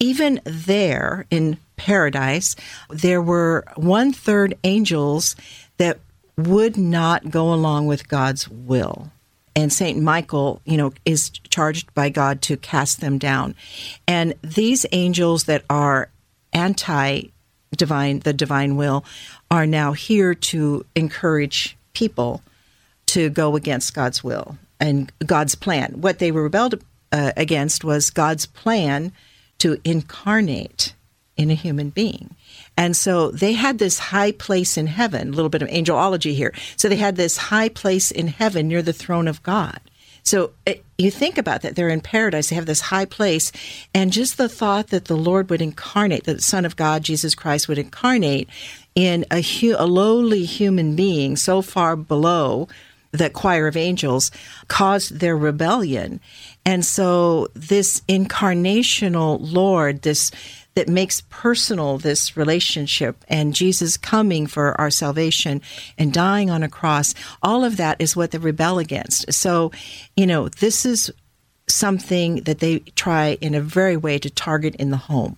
even 0.00 0.40
there 0.44 1.26
in 1.30 1.58
paradise, 1.76 2.56
there 2.88 3.22
were 3.22 3.64
one 3.76 4.12
third 4.12 4.56
angels 4.64 5.36
that 5.76 5.98
would 6.36 6.76
not 6.76 7.30
go 7.30 7.52
along 7.52 7.86
with 7.86 8.08
God's 8.08 8.48
will. 8.48 9.10
And 9.58 9.72
Saint 9.72 10.00
Michael, 10.00 10.62
you 10.64 10.76
know, 10.76 10.92
is 11.04 11.30
charged 11.30 11.92
by 11.92 12.10
God 12.10 12.42
to 12.42 12.56
cast 12.56 13.00
them 13.00 13.18
down. 13.18 13.56
And 14.06 14.34
these 14.40 14.86
angels 14.92 15.44
that 15.44 15.64
are 15.68 16.10
anti 16.52 17.22
divine, 17.76 18.20
the 18.20 18.32
divine 18.32 18.76
will, 18.76 19.04
are 19.50 19.66
now 19.66 19.94
here 19.94 20.32
to 20.32 20.86
encourage 20.94 21.76
people 21.92 22.40
to 23.06 23.30
go 23.30 23.56
against 23.56 23.94
God's 23.94 24.22
will 24.22 24.56
and 24.78 25.10
God's 25.26 25.56
plan. 25.56 26.00
What 26.00 26.20
they 26.20 26.30
were 26.30 26.44
rebelled 26.44 26.80
uh, 27.10 27.32
against 27.36 27.82
was 27.82 28.10
God's 28.10 28.46
plan 28.46 29.10
to 29.58 29.80
incarnate 29.82 30.94
in 31.38 31.50
a 31.50 31.54
human 31.54 31.88
being. 31.88 32.34
And 32.76 32.94
so 32.94 33.30
they 33.30 33.54
had 33.54 33.78
this 33.78 33.98
high 33.98 34.32
place 34.32 34.76
in 34.76 34.88
heaven, 34.88 35.28
a 35.28 35.32
little 35.32 35.48
bit 35.48 35.62
of 35.62 35.68
angelology 35.68 36.34
here. 36.34 36.52
So 36.76 36.88
they 36.88 36.96
had 36.96 37.16
this 37.16 37.36
high 37.36 37.70
place 37.70 38.10
in 38.10 38.26
heaven 38.28 38.68
near 38.68 38.82
the 38.82 38.92
throne 38.92 39.28
of 39.28 39.42
God. 39.42 39.80
So 40.24 40.50
it, 40.66 40.78
uh, 40.78 40.82
you 40.98 41.10
think 41.10 41.38
about 41.38 41.62
that. 41.62 41.76
They're 41.76 41.88
in 41.88 42.00
paradise. 42.00 42.50
They 42.50 42.56
have 42.56 42.66
this 42.66 42.80
high 42.80 43.04
place. 43.04 43.52
And 43.94 44.12
just 44.12 44.36
the 44.36 44.48
thought 44.48 44.88
that 44.88 45.06
the 45.06 45.16
Lord 45.16 45.48
would 45.48 45.62
incarnate, 45.62 46.24
that 46.24 46.34
the 46.34 46.42
Son 46.42 46.64
of 46.64 46.76
God, 46.76 47.02
Jesus 47.02 47.34
Christ, 47.34 47.68
would 47.68 47.78
incarnate 47.78 48.48
in 48.94 49.24
a, 49.30 49.40
hu- 49.40 49.76
a 49.78 49.86
lowly 49.86 50.44
human 50.44 50.96
being 50.96 51.36
so 51.36 51.62
far 51.62 51.94
below 51.94 52.68
the 53.12 53.30
choir 53.30 53.66
of 53.66 53.76
angels 53.76 54.30
caused 54.66 55.20
their 55.20 55.36
rebellion. 55.36 56.20
And 56.66 56.84
so 56.84 57.48
this 57.54 58.02
incarnational 58.08 59.38
Lord, 59.40 60.02
this 60.02 60.30
that 60.74 60.88
makes 60.88 61.22
personal 61.28 61.98
this 61.98 62.36
relationship 62.36 63.24
and 63.28 63.54
Jesus 63.54 63.96
coming 63.96 64.46
for 64.46 64.80
our 64.80 64.90
salvation 64.90 65.60
and 65.98 66.12
dying 66.12 66.50
on 66.50 66.62
a 66.62 66.68
cross, 66.68 67.14
all 67.42 67.64
of 67.64 67.76
that 67.78 68.00
is 68.00 68.14
what 68.14 68.30
they 68.30 68.38
rebel 68.38 68.78
against. 68.78 69.32
So, 69.32 69.72
you 70.16 70.26
know, 70.26 70.48
this 70.48 70.86
is 70.86 71.10
something 71.66 72.36
that 72.42 72.60
they 72.60 72.78
try 72.78 73.36
in 73.40 73.54
a 73.54 73.60
very 73.60 73.96
way 73.96 74.18
to 74.18 74.30
target 74.30 74.74
in 74.76 74.90
the 74.90 74.96
home 74.96 75.36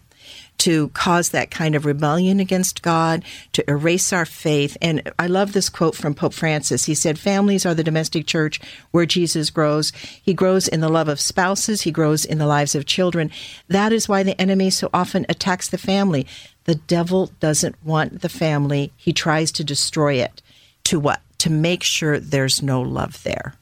to 0.61 0.89
cause 0.89 1.31
that 1.31 1.51
kind 1.51 1.75
of 1.75 1.87
rebellion 1.87 2.39
against 2.39 2.83
God, 2.83 3.25
to 3.55 3.69
erase 3.69 4.13
our 4.13 4.27
faith. 4.27 4.77
And 4.83 5.11
I 5.19 5.27
love 5.27 5.55
this 5.55 5.71
quote 5.71 5.97
from 5.97 6.15
Pope 6.15 6.35
Francis. 6.35 6.85
He 6.85 6.95
said, 6.95 7.19
Families 7.19 7.65
are 7.65 7.73
the 7.73 7.83
domestic 7.83 8.27
church 8.27 8.61
where 8.91 9.07
Jesus 9.07 9.49
grows. 9.49 9.91
He 10.23 10.35
grows 10.35 10.69
in 10.69 10.81
the 10.81 10.91
love 10.91 11.09
of 11.09 11.19
spouses, 11.19 11.83
he 11.83 11.91
grows 11.91 12.27
in 12.27 12.37
the 12.37 12.47
lives 12.47 12.75
of 12.75 12.85
children. 12.85 13.31
That 13.69 13.91
is 13.91 14.07
why 14.07 14.23
the 14.23 14.39
enemy 14.39 14.69
so 14.69 14.91
often 14.93 15.25
attacks 15.31 15.69
the 15.69 15.79
family. 15.79 16.27
The 16.65 16.75
devil 16.75 17.31
doesn't 17.41 17.83
want 17.83 18.21
the 18.21 18.29
family, 18.29 18.93
he 18.99 19.15
tries 19.15 19.51
to 19.53 19.65
destroy 19.65 20.15
it. 20.15 20.43
To 20.85 21.01
what? 21.01 21.23
To 21.39 21.51
make 21.51 21.83
sure 21.83 22.21
there's 22.21 22.63
no 22.63 22.83
love 22.83 23.23
there. 23.23 23.55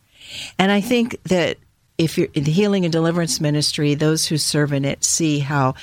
And 0.58 0.72
I 0.72 0.80
think 0.80 1.22
that 1.24 1.58
if 1.96 2.18
you're 2.18 2.28
in 2.34 2.42
the 2.44 2.52
healing 2.52 2.84
and 2.84 2.92
deliverance 2.92 3.40
ministry, 3.40 3.94
those 3.94 4.26
who 4.26 4.36
serve 4.36 4.72
in 4.72 4.84
it 4.84 5.04
see 5.04 5.38
how 5.40 5.74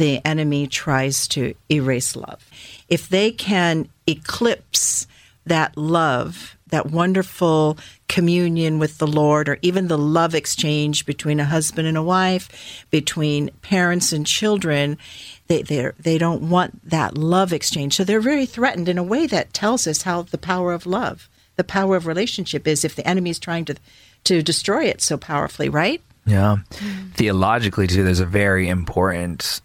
the 0.00 0.24
enemy 0.24 0.66
tries 0.66 1.28
to 1.28 1.54
erase 1.70 2.16
love. 2.16 2.42
If 2.88 3.10
they 3.10 3.30
can 3.30 3.90
eclipse 4.06 5.06
that 5.44 5.76
love, 5.76 6.56
that 6.68 6.86
wonderful 6.86 7.76
communion 8.08 8.78
with 8.78 8.96
the 8.96 9.06
Lord, 9.06 9.46
or 9.46 9.58
even 9.60 9.88
the 9.88 9.98
love 9.98 10.34
exchange 10.34 11.04
between 11.04 11.38
a 11.38 11.44
husband 11.44 11.86
and 11.86 11.98
a 11.98 12.02
wife, 12.02 12.86
between 12.88 13.50
parents 13.60 14.10
and 14.10 14.26
children, 14.26 14.96
they 15.48 15.62
they 15.62 16.16
don't 16.16 16.48
want 16.48 16.88
that 16.88 17.18
love 17.18 17.52
exchange. 17.52 17.94
So 17.94 18.02
they're 18.02 18.20
very 18.20 18.46
threatened 18.46 18.88
in 18.88 18.96
a 18.96 19.02
way 19.02 19.26
that 19.26 19.52
tells 19.52 19.86
us 19.86 20.00
how 20.02 20.22
the 20.22 20.38
power 20.38 20.72
of 20.72 20.86
love, 20.86 21.28
the 21.56 21.64
power 21.64 21.96
of 21.96 22.06
relationship 22.06 22.66
is 22.66 22.86
if 22.86 22.96
the 22.96 23.06
enemy 23.06 23.28
is 23.28 23.38
trying 23.38 23.66
to 23.66 23.74
to 24.24 24.42
destroy 24.42 24.84
it 24.84 25.02
so 25.02 25.18
powerfully, 25.18 25.68
right? 25.68 26.00
Yeah. 26.24 26.56
Theologically, 27.16 27.86
too, 27.86 28.02
there's 28.02 28.20
a 28.20 28.26
very 28.26 28.66
important 28.66 29.60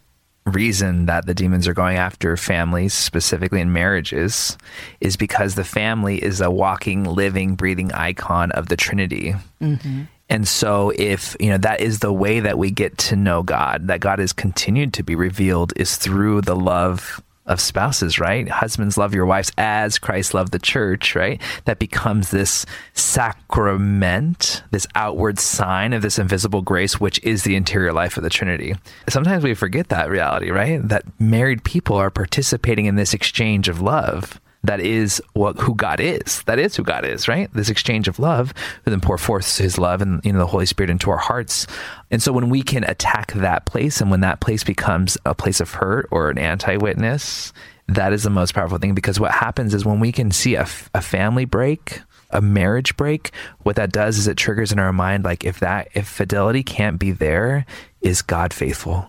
reason 0.46 1.08
that 1.08 1.26
the 1.26 1.34
demons 1.34 1.68
are 1.68 1.74
going 1.74 1.98
after 1.98 2.38
families, 2.38 2.94
specifically 2.94 3.62
in 3.62 3.74
marriages, 3.74 4.58
is 5.02 5.18
because 5.18 5.56
the 5.56 5.64
family 5.64 6.24
is 6.24 6.42
a 6.42 6.52
walking, 6.52 7.04
living, 7.04 7.56
breathing 7.56 7.92
icon 7.94 8.52
of 8.52 8.68
the 8.68 8.78
Trinity. 8.78 9.36
Mm-hmm. 9.62 10.04
And 10.30 10.48
so, 10.48 10.92
if 10.96 11.36
you 11.40 11.50
know 11.50 11.58
that 11.60 11.82
is 11.82 12.00
the 12.00 12.14
way 12.14 12.40
that 12.40 12.58
we 12.58 12.72
get 12.72 12.98
to 12.98 13.16
know 13.16 13.44
God, 13.44 13.88
that 13.88 14.00
God 14.00 14.20
has 14.20 14.34
continued 14.34 14.94
to 14.94 15.04
be 15.04 15.16
revealed, 15.16 15.74
is 15.76 15.98
through 15.98 16.42
the 16.42 16.56
love 16.56 17.22
of 17.46 17.62
spouses, 17.62 18.20
right? 18.20 18.48
Husbands 18.50 18.98
love 18.98 19.14
your 19.14 19.26
wives 19.26 19.52
as 19.58 20.00
Christ 20.00 20.34
loved 20.34 20.52
the 20.52 20.60
church, 20.60 21.16
right? 21.16 21.42
That 21.66 21.80
becomes 21.80 22.32
this 22.32 22.66
sacrament, 22.94 24.64
this 24.72 24.88
outward 24.96 25.40
sign 25.40 25.94
of 25.94 26.02
this 26.02 26.18
invisible 26.18 26.62
grace, 26.62 27.00
which 27.00 27.24
is 27.24 27.44
the 27.44 27.56
interior 27.56 27.94
life 27.94 28.18
of 28.18 28.24
the 28.24 28.30
Trinity. 28.30 28.76
Sometimes 29.10 29.44
we 29.44 29.54
forget 29.54 29.90
that 29.90 30.10
reality, 30.10 30.50
right? 30.50 30.82
That 30.88 31.04
married 31.20 31.64
people 31.64 31.96
are 31.98 32.10
participating 32.10 32.86
in 32.86 32.96
this 32.96 33.14
exchange 33.14 33.70
of 33.70 33.82
love 33.82 34.40
that 34.68 34.80
is 34.80 35.22
what 35.34 35.60
who 35.60 35.76
God 35.76 36.00
is. 36.00 36.44
That 36.44 36.60
is 36.60 36.76
who 36.76 36.84
God 36.84 37.06
is, 37.06 37.28
right? 37.28 37.52
This 37.54 37.70
exchange 37.70 38.08
of 38.08 38.20
love, 38.20 38.54
who 38.84 38.92
then 38.92 39.02
pour 39.02 39.18
forth 39.18 39.58
His 39.58 39.78
love 39.78 40.02
and 40.02 40.24
you 40.26 40.34
know 40.34 40.40
the 40.40 40.48
Holy 40.48 40.66
Spirit 40.66 40.90
into 40.90 41.12
our 41.12 41.18
hearts. 41.18 41.68
And 42.12 42.22
so 42.22 42.32
when 42.32 42.50
we 42.50 42.62
can 42.62 42.84
attack 42.84 43.34
that 43.34 43.66
place, 43.66 44.02
and 44.02 44.10
when 44.10 44.22
that 44.22 44.40
place 44.40 44.64
becomes 44.64 45.18
a 45.26 45.36
place 45.36 45.60
of 45.60 45.72
hurt 45.72 46.08
or 46.12 46.30
an 46.30 46.38
anti-witness, 46.38 47.54
that 47.88 48.14
is 48.14 48.24
the 48.24 48.30
most 48.30 48.54
powerful 48.54 48.78
thing. 48.78 48.96
Because 48.96 49.20
what 49.20 49.32
happens 49.32 49.74
is 49.74 49.86
when 49.86 50.00
we 50.00 50.12
can 50.12 50.32
see 50.32 50.56
a, 50.56 50.68
a 50.94 51.02
family 51.02 51.46
break, 51.46 52.02
a 52.32 52.42
marriage 52.42 52.98
break, 52.98 53.32
what 53.64 53.76
that 53.76 53.92
does 53.92 54.18
is 54.18 54.28
it 54.28 54.38
triggers 54.38 54.72
in 54.72 54.80
our 54.80 54.94
mind 54.94 55.24
like 55.24 55.44
if 55.44 55.60
that 55.60 55.90
if 55.94 56.08
fidelity 56.08 56.64
can't 56.64 57.00
be 57.00 57.12
there, 57.12 57.66
is 58.02 58.22
God 58.22 58.54
faithful? 58.54 59.08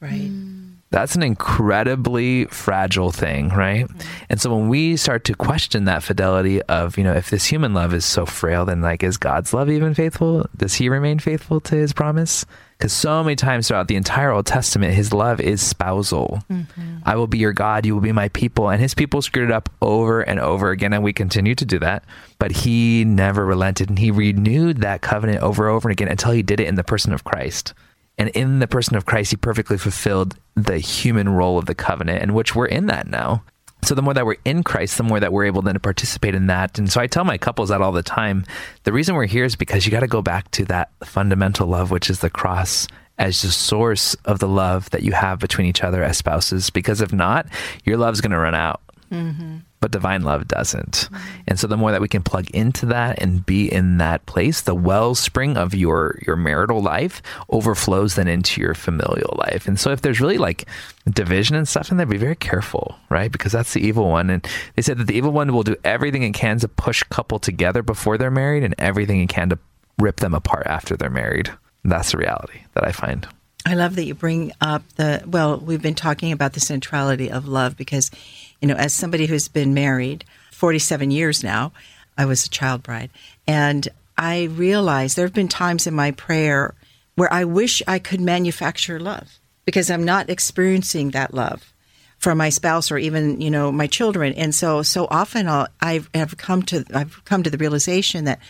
Right. 0.00 0.30
Mm 0.30 0.57
that's 0.90 1.14
an 1.14 1.22
incredibly 1.22 2.46
fragile 2.46 3.12
thing, 3.12 3.50
right? 3.50 3.86
Mm-hmm. 3.86 4.24
And 4.30 4.40
so 4.40 4.56
when 4.56 4.68
we 4.68 4.96
start 4.96 5.24
to 5.24 5.34
question 5.34 5.84
that 5.84 6.02
fidelity 6.02 6.62
of, 6.62 6.96
you 6.96 7.04
know, 7.04 7.12
if 7.12 7.28
this 7.28 7.44
human 7.44 7.74
love 7.74 7.92
is 7.92 8.04
so 8.04 8.24
frail, 8.24 8.64
then 8.64 8.80
like, 8.80 9.02
is 9.02 9.18
God's 9.18 9.52
love 9.52 9.68
even 9.68 9.92
faithful? 9.92 10.46
Does 10.56 10.74
he 10.74 10.88
remain 10.88 11.18
faithful 11.18 11.60
to 11.60 11.74
his 11.74 11.92
promise? 11.92 12.46
Because 12.78 12.92
so 12.92 13.24
many 13.24 13.34
times 13.34 13.68
throughout 13.68 13.88
the 13.88 13.96
entire 13.96 14.30
Old 14.30 14.46
Testament, 14.46 14.94
his 14.94 15.12
love 15.12 15.40
is 15.40 15.60
spousal. 15.60 16.40
Mm-hmm. 16.48 16.98
I 17.04 17.16
will 17.16 17.26
be 17.26 17.38
your 17.38 17.52
God, 17.52 17.84
you 17.84 17.92
will 17.92 18.00
be 18.00 18.12
my 18.12 18.28
people. 18.28 18.70
And 18.70 18.80
his 18.80 18.94
people 18.94 19.20
screwed 19.20 19.50
it 19.50 19.52
up 19.52 19.68
over 19.82 20.20
and 20.20 20.38
over 20.38 20.70
again, 20.70 20.92
and 20.92 21.02
we 21.02 21.12
continue 21.12 21.56
to 21.56 21.64
do 21.64 21.80
that. 21.80 22.04
But 22.38 22.52
he 22.52 23.04
never 23.04 23.44
relented, 23.44 23.88
and 23.88 23.98
he 23.98 24.12
renewed 24.12 24.78
that 24.78 25.02
covenant 25.02 25.42
over 25.42 25.66
and 25.66 25.74
over 25.74 25.90
again 25.90 26.06
until 26.06 26.30
he 26.30 26.42
did 26.42 26.60
it 26.60 26.68
in 26.68 26.76
the 26.76 26.84
person 26.84 27.12
of 27.12 27.24
Christ. 27.24 27.74
And 28.18 28.28
in 28.30 28.58
the 28.58 28.66
person 28.66 28.96
of 28.96 29.06
Christ, 29.06 29.30
he 29.30 29.36
perfectly 29.36 29.78
fulfilled 29.78 30.36
the 30.56 30.78
human 30.78 31.28
role 31.28 31.56
of 31.56 31.66
the 31.66 31.74
covenant, 31.74 32.22
in 32.22 32.34
which 32.34 32.54
we're 32.54 32.66
in 32.66 32.86
that 32.86 33.06
now. 33.06 33.44
So 33.82 33.94
the 33.94 34.02
more 34.02 34.12
that 34.14 34.26
we're 34.26 34.36
in 34.44 34.64
Christ, 34.64 34.96
the 34.98 35.04
more 35.04 35.20
that 35.20 35.32
we're 35.32 35.44
able 35.44 35.62
then 35.62 35.74
to 35.74 35.80
participate 35.80 36.34
in 36.34 36.48
that. 36.48 36.78
And 36.78 36.90
so 36.90 37.00
I 37.00 37.06
tell 37.06 37.24
my 37.24 37.38
couples 37.38 37.68
that 37.68 37.80
all 37.80 37.92
the 37.92 38.02
time. 38.02 38.44
The 38.82 38.92
reason 38.92 39.14
we're 39.14 39.26
here 39.26 39.44
is 39.44 39.54
because 39.54 39.86
you 39.86 39.92
got 39.92 40.00
to 40.00 40.08
go 40.08 40.20
back 40.20 40.50
to 40.52 40.64
that 40.64 40.90
fundamental 41.04 41.68
love, 41.68 41.92
which 41.92 42.10
is 42.10 42.18
the 42.18 42.28
cross 42.28 42.88
as 43.18 43.40
the 43.42 43.52
source 43.52 44.14
of 44.24 44.40
the 44.40 44.48
love 44.48 44.90
that 44.90 45.02
you 45.02 45.12
have 45.12 45.38
between 45.38 45.66
each 45.68 45.84
other 45.84 46.02
as 46.02 46.18
spouses. 46.18 46.70
Because 46.70 47.00
if 47.00 47.12
not, 47.12 47.46
your 47.84 47.96
love's 47.96 48.20
going 48.20 48.32
to 48.32 48.38
run 48.38 48.54
out. 48.54 48.80
Mm-hmm 49.12 49.58
but 49.80 49.90
divine 49.90 50.22
love 50.22 50.48
doesn't. 50.48 51.08
And 51.46 51.58
so 51.58 51.66
the 51.66 51.76
more 51.76 51.92
that 51.92 52.00
we 52.00 52.08
can 52.08 52.22
plug 52.22 52.50
into 52.50 52.86
that 52.86 53.20
and 53.22 53.44
be 53.44 53.72
in 53.72 53.98
that 53.98 54.26
place, 54.26 54.62
the 54.62 54.74
wellspring 54.74 55.56
of 55.56 55.74
your 55.74 56.18
your 56.26 56.36
marital 56.36 56.80
life 56.80 57.22
overflows 57.48 58.14
then 58.16 58.28
into 58.28 58.60
your 58.60 58.74
familial 58.74 59.36
life. 59.38 59.68
And 59.68 59.78
so 59.78 59.90
if 59.90 60.02
there's 60.02 60.20
really 60.20 60.38
like 60.38 60.66
division 61.08 61.56
and 61.56 61.68
stuff 61.68 61.90
in 61.90 61.96
there, 61.96 62.06
be 62.06 62.16
very 62.16 62.36
careful, 62.36 62.96
right? 63.08 63.30
Because 63.30 63.52
that's 63.52 63.72
the 63.72 63.86
evil 63.86 64.08
one. 64.08 64.30
And 64.30 64.46
they 64.74 64.82
said 64.82 64.98
that 64.98 65.06
the 65.06 65.16
evil 65.16 65.32
one 65.32 65.52
will 65.52 65.62
do 65.62 65.76
everything 65.84 66.22
it 66.22 66.34
can 66.34 66.58
to 66.60 66.68
push 66.68 67.02
couple 67.04 67.38
together 67.38 67.82
before 67.82 68.18
they're 68.18 68.30
married 68.30 68.64
and 68.64 68.74
everything 68.78 69.20
it 69.20 69.28
can 69.28 69.50
to 69.50 69.58
rip 69.98 70.16
them 70.16 70.34
apart 70.34 70.66
after 70.66 70.96
they're 70.96 71.10
married. 71.10 71.50
That's 71.84 72.12
the 72.12 72.18
reality 72.18 72.60
that 72.74 72.84
I 72.84 72.92
find. 72.92 73.26
I 73.66 73.74
love 73.74 73.96
that 73.96 74.04
you 74.04 74.14
bring 74.14 74.52
up 74.60 74.82
the 74.96 75.22
well, 75.26 75.58
we've 75.58 75.82
been 75.82 75.94
talking 75.94 76.32
about 76.32 76.54
the 76.54 76.60
centrality 76.60 77.30
of 77.30 77.46
love 77.46 77.76
because, 77.76 78.10
you 78.60 78.68
know, 78.68 78.74
as 78.74 78.92
somebody 78.92 79.26
who's 79.26 79.48
been 79.48 79.74
married 79.74 80.24
47 80.52 81.10
years 81.10 81.42
now, 81.42 81.72
I 82.16 82.24
was 82.24 82.44
a 82.44 82.50
child 82.50 82.82
bride, 82.82 83.10
and 83.46 83.86
I 84.16 84.44
realize 84.44 85.14
there 85.14 85.26
have 85.26 85.34
been 85.34 85.48
times 85.48 85.86
in 85.86 85.94
my 85.94 86.10
prayer 86.10 86.74
where 87.14 87.32
I 87.32 87.44
wish 87.44 87.82
I 87.86 87.98
could 87.98 88.20
manufacture 88.20 88.98
love 88.98 89.38
because 89.64 89.90
I'm 89.90 90.04
not 90.04 90.30
experiencing 90.30 91.10
that 91.10 91.34
love 91.34 91.72
from 92.18 92.38
my 92.38 92.48
spouse 92.48 92.90
or 92.90 92.98
even 92.98 93.40
you 93.40 93.50
know 93.50 93.70
my 93.70 93.86
children. 93.86 94.32
And 94.34 94.54
so 94.54 94.82
so 94.82 95.06
often 95.10 95.48
I'll, 95.48 95.68
i 95.80 96.02
have 96.14 96.36
come 96.36 96.62
to 96.64 96.84
I've 96.92 97.24
come 97.24 97.42
to 97.42 97.50
the 97.50 97.58
realization 97.58 98.24
that 98.24 98.40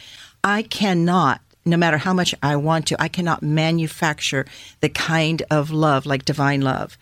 I 0.43 0.63
cannot 0.63 1.41
no 1.65 1.77
matter 1.77 1.99
how 1.99 2.15
much 2.15 2.35
I 2.43 2.57
want 2.57 2.87
to 2.87 3.03
I 3.03 3.09
cannot 3.09 3.43
manufacture 3.43 4.47
the 4.81 4.89
kind 4.89 5.43
of 5.51 5.71
love 5.71 6.07
like 6.07 6.25
divine 6.25 6.63
love 6.63 6.97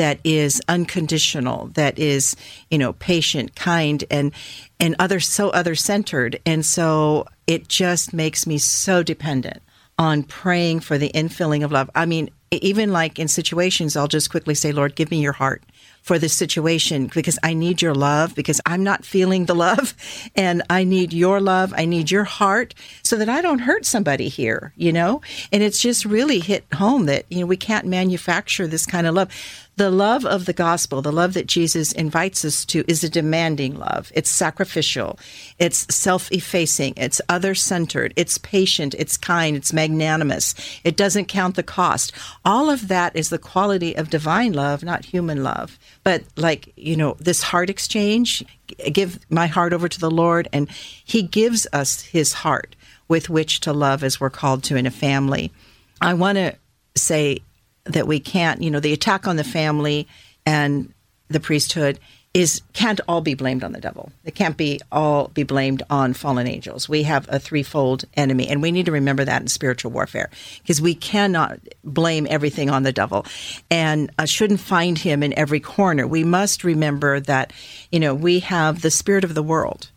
that 0.00 0.18
is 0.24 0.62
unconditional 0.66 1.66
that 1.74 1.98
is 1.98 2.34
you 2.70 2.78
know 2.78 2.94
patient 2.94 3.54
kind 3.54 4.02
and 4.10 4.32
and 4.80 4.96
other 4.98 5.20
so 5.20 5.50
other 5.50 5.74
centered 5.74 6.40
and 6.46 6.64
so 6.64 7.26
it 7.46 7.68
just 7.68 8.14
makes 8.14 8.46
me 8.46 8.56
so 8.56 9.02
dependent 9.02 9.62
on 10.00 10.22
praying 10.22 10.80
for 10.80 10.96
the 10.96 11.10
infilling 11.10 11.62
of 11.62 11.70
love. 11.70 11.90
I 11.94 12.06
mean, 12.06 12.30
even 12.50 12.90
like 12.90 13.18
in 13.18 13.28
situations, 13.28 13.96
I'll 13.96 14.08
just 14.08 14.30
quickly 14.30 14.54
say, 14.54 14.72
Lord, 14.72 14.96
give 14.96 15.10
me 15.10 15.20
your 15.20 15.34
heart 15.34 15.62
for 16.00 16.18
this 16.18 16.34
situation 16.34 17.10
because 17.14 17.38
I 17.42 17.52
need 17.52 17.82
your 17.82 17.94
love 17.94 18.34
because 18.34 18.62
I'm 18.64 18.82
not 18.82 19.04
feeling 19.04 19.44
the 19.44 19.54
love 19.54 19.94
and 20.34 20.62
I 20.70 20.84
need 20.84 21.12
your 21.12 21.38
love. 21.38 21.74
I 21.76 21.84
need 21.84 22.10
your 22.10 22.24
heart 22.24 22.74
so 23.02 23.16
that 23.16 23.28
I 23.28 23.42
don't 23.42 23.58
hurt 23.58 23.84
somebody 23.84 24.28
here, 24.28 24.72
you 24.74 24.90
know? 24.90 25.20
And 25.52 25.62
it's 25.62 25.78
just 25.78 26.06
really 26.06 26.40
hit 26.40 26.64
home 26.72 27.04
that, 27.04 27.26
you 27.28 27.40
know, 27.40 27.46
we 27.46 27.58
can't 27.58 27.86
manufacture 27.86 28.66
this 28.66 28.86
kind 28.86 29.06
of 29.06 29.14
love. 29.14 29.28
The 29.76 29.90
love 29.90 30.26
of 30.26 30.44
the 30.44 30.52
gospel, 30.52 31.00
the 31.00 31.12
love 31.12 31.32
that 31.34 31.46
Jesus 31.46 31.92
invites 31.92 32.44
us 32.44 32.64
to, 32.66 32.84
is 32.86 33.02
a 33.02 33.08
demanding 33.08 33.78
love. 33.78 34.12
It's 34.14 34.28
sacrificial, 34.28 35.18
it's 35.58 35.92
self 35.94 36.30
effacing, 36.30 36.94
it's 36.96 37.20
other 37.28 37.54
centered, 37.54 38.12
it's 38.16 38.36
patient, 38.36 38.94
it's 38.98 39.16
kind, 39.16 39.56
it's 39.56 39.72
magnanimous, 39.72 40.54
it 40.84 40.96
doesn't 40.96 41.26
count 41.26 41.54
the 41.54 41.62
cost. 41.62 42.12
All 42.44 42.68
of 42.68 42.88
that 42.88 43.16
is 43.16 43.30
the 43.30 43.38
quality 43.38 43.96
of 43.96 44.10
divine 44.10 44.52
love, 44.52 44.82
not 44.82 45.06
human 45.06 45.42
love. 45.42 45.78
But, 46.04 46.24
like, 46.36 46.72
you 46.76 46.96
know, 46.96 47.16
this 47.18 47.42
heart 47.42 47.70
exchange, 47.70 48.44
give 48.92 49.18
my 49.30 49.46
heart 49.46 49.72
over 49.72 49.88
to 49.88 50.00
the 50.00 50.10
Lord, 50.10 50.48
and 50.52 50.68
He 50.70 51.22
gives 51.22 51.66
us 51.72 52.02
His 52.02 52.34
heart 52.34 52.76
with 53.08 53.30
which 53.30 53.60
to 53.60 53.72
love 53.72 54.04
as 54.04 54.20
we're 54.20 54.30
called 54.30 54.62
to 54.64 54.76
in 54.76 54.86
a 54.86 54.90
family. 54.90 55.52
I 56.00 56.14
want 56.14 56.36
to 56.36 56.56
say 56.96 57.40
that 57.84 58.06
we 58.06 58.20
can't, 58.20 58.62
you 58.62 58.70
know, 58.70 58.80
the 58.80 58.92
attack 58.92 59.26
on 59.26 59.36
the 59.36 59.44
family 59.44 60.06
and 60.46 60.92
the 61.28 61.40
priesthood 61.40 61.98
is 62.32 62.62
can't 62.74 63.00
all 63.08 63.20
be 63.20 63.34
blamed 63.34 63.64
on 63.64 63.72
the 63.72 63.80
devil. 63.80 64.12
It 64.24 64.36
can't 64.36 64.56
be 64.56 64.80
all 64.92 65.28
be 65.28 65.42
blamed 65.42 65.82
on 65.90 66.12
fallen 66.14 66.46
angels. 66.46 66.88
We 66.88 67.02
have 67.02 67.26
a 67.28 67.40
threefold 67.40 68.04
enemy, 68.14 68.46
and 68.48 68.62
we 68.62 68.70
need 68.70 68.86
to 68.86 68.92
remember 68.92 69.24
that 69.24 69.42
in 69.42 69.48
spiritual 69.48 69.90
warfare 69.90 70.30
because 70.62 70.80
we 70.80 70.94
cannot 70.94 71.58
blame 71.82 72.28
everything 72.30 72.70
on 72.70 72.84
the 72.84 72.92
devil, 72.92 73.26
and 73.68 74.12
uh, 74.16 74.26
shouldn't 74.26 74.60
find 74.60 74.98
him 74.98 75.24
in 75.24 75.36
every 75.36 75.60
corner. 75.60 76.06
We 76.06 76.22
must 76.22 76.62
remember 76.62 77.18
that 77.18 77.52
you 77.90 77.98
know 77.98 78.14
we 78.14 78.40
have 78.40 78.82
the 78.82 78.92
spirit 78.92 79.24
of 79.24 79.34
the 79.34 79.42
world, 79.42 79.90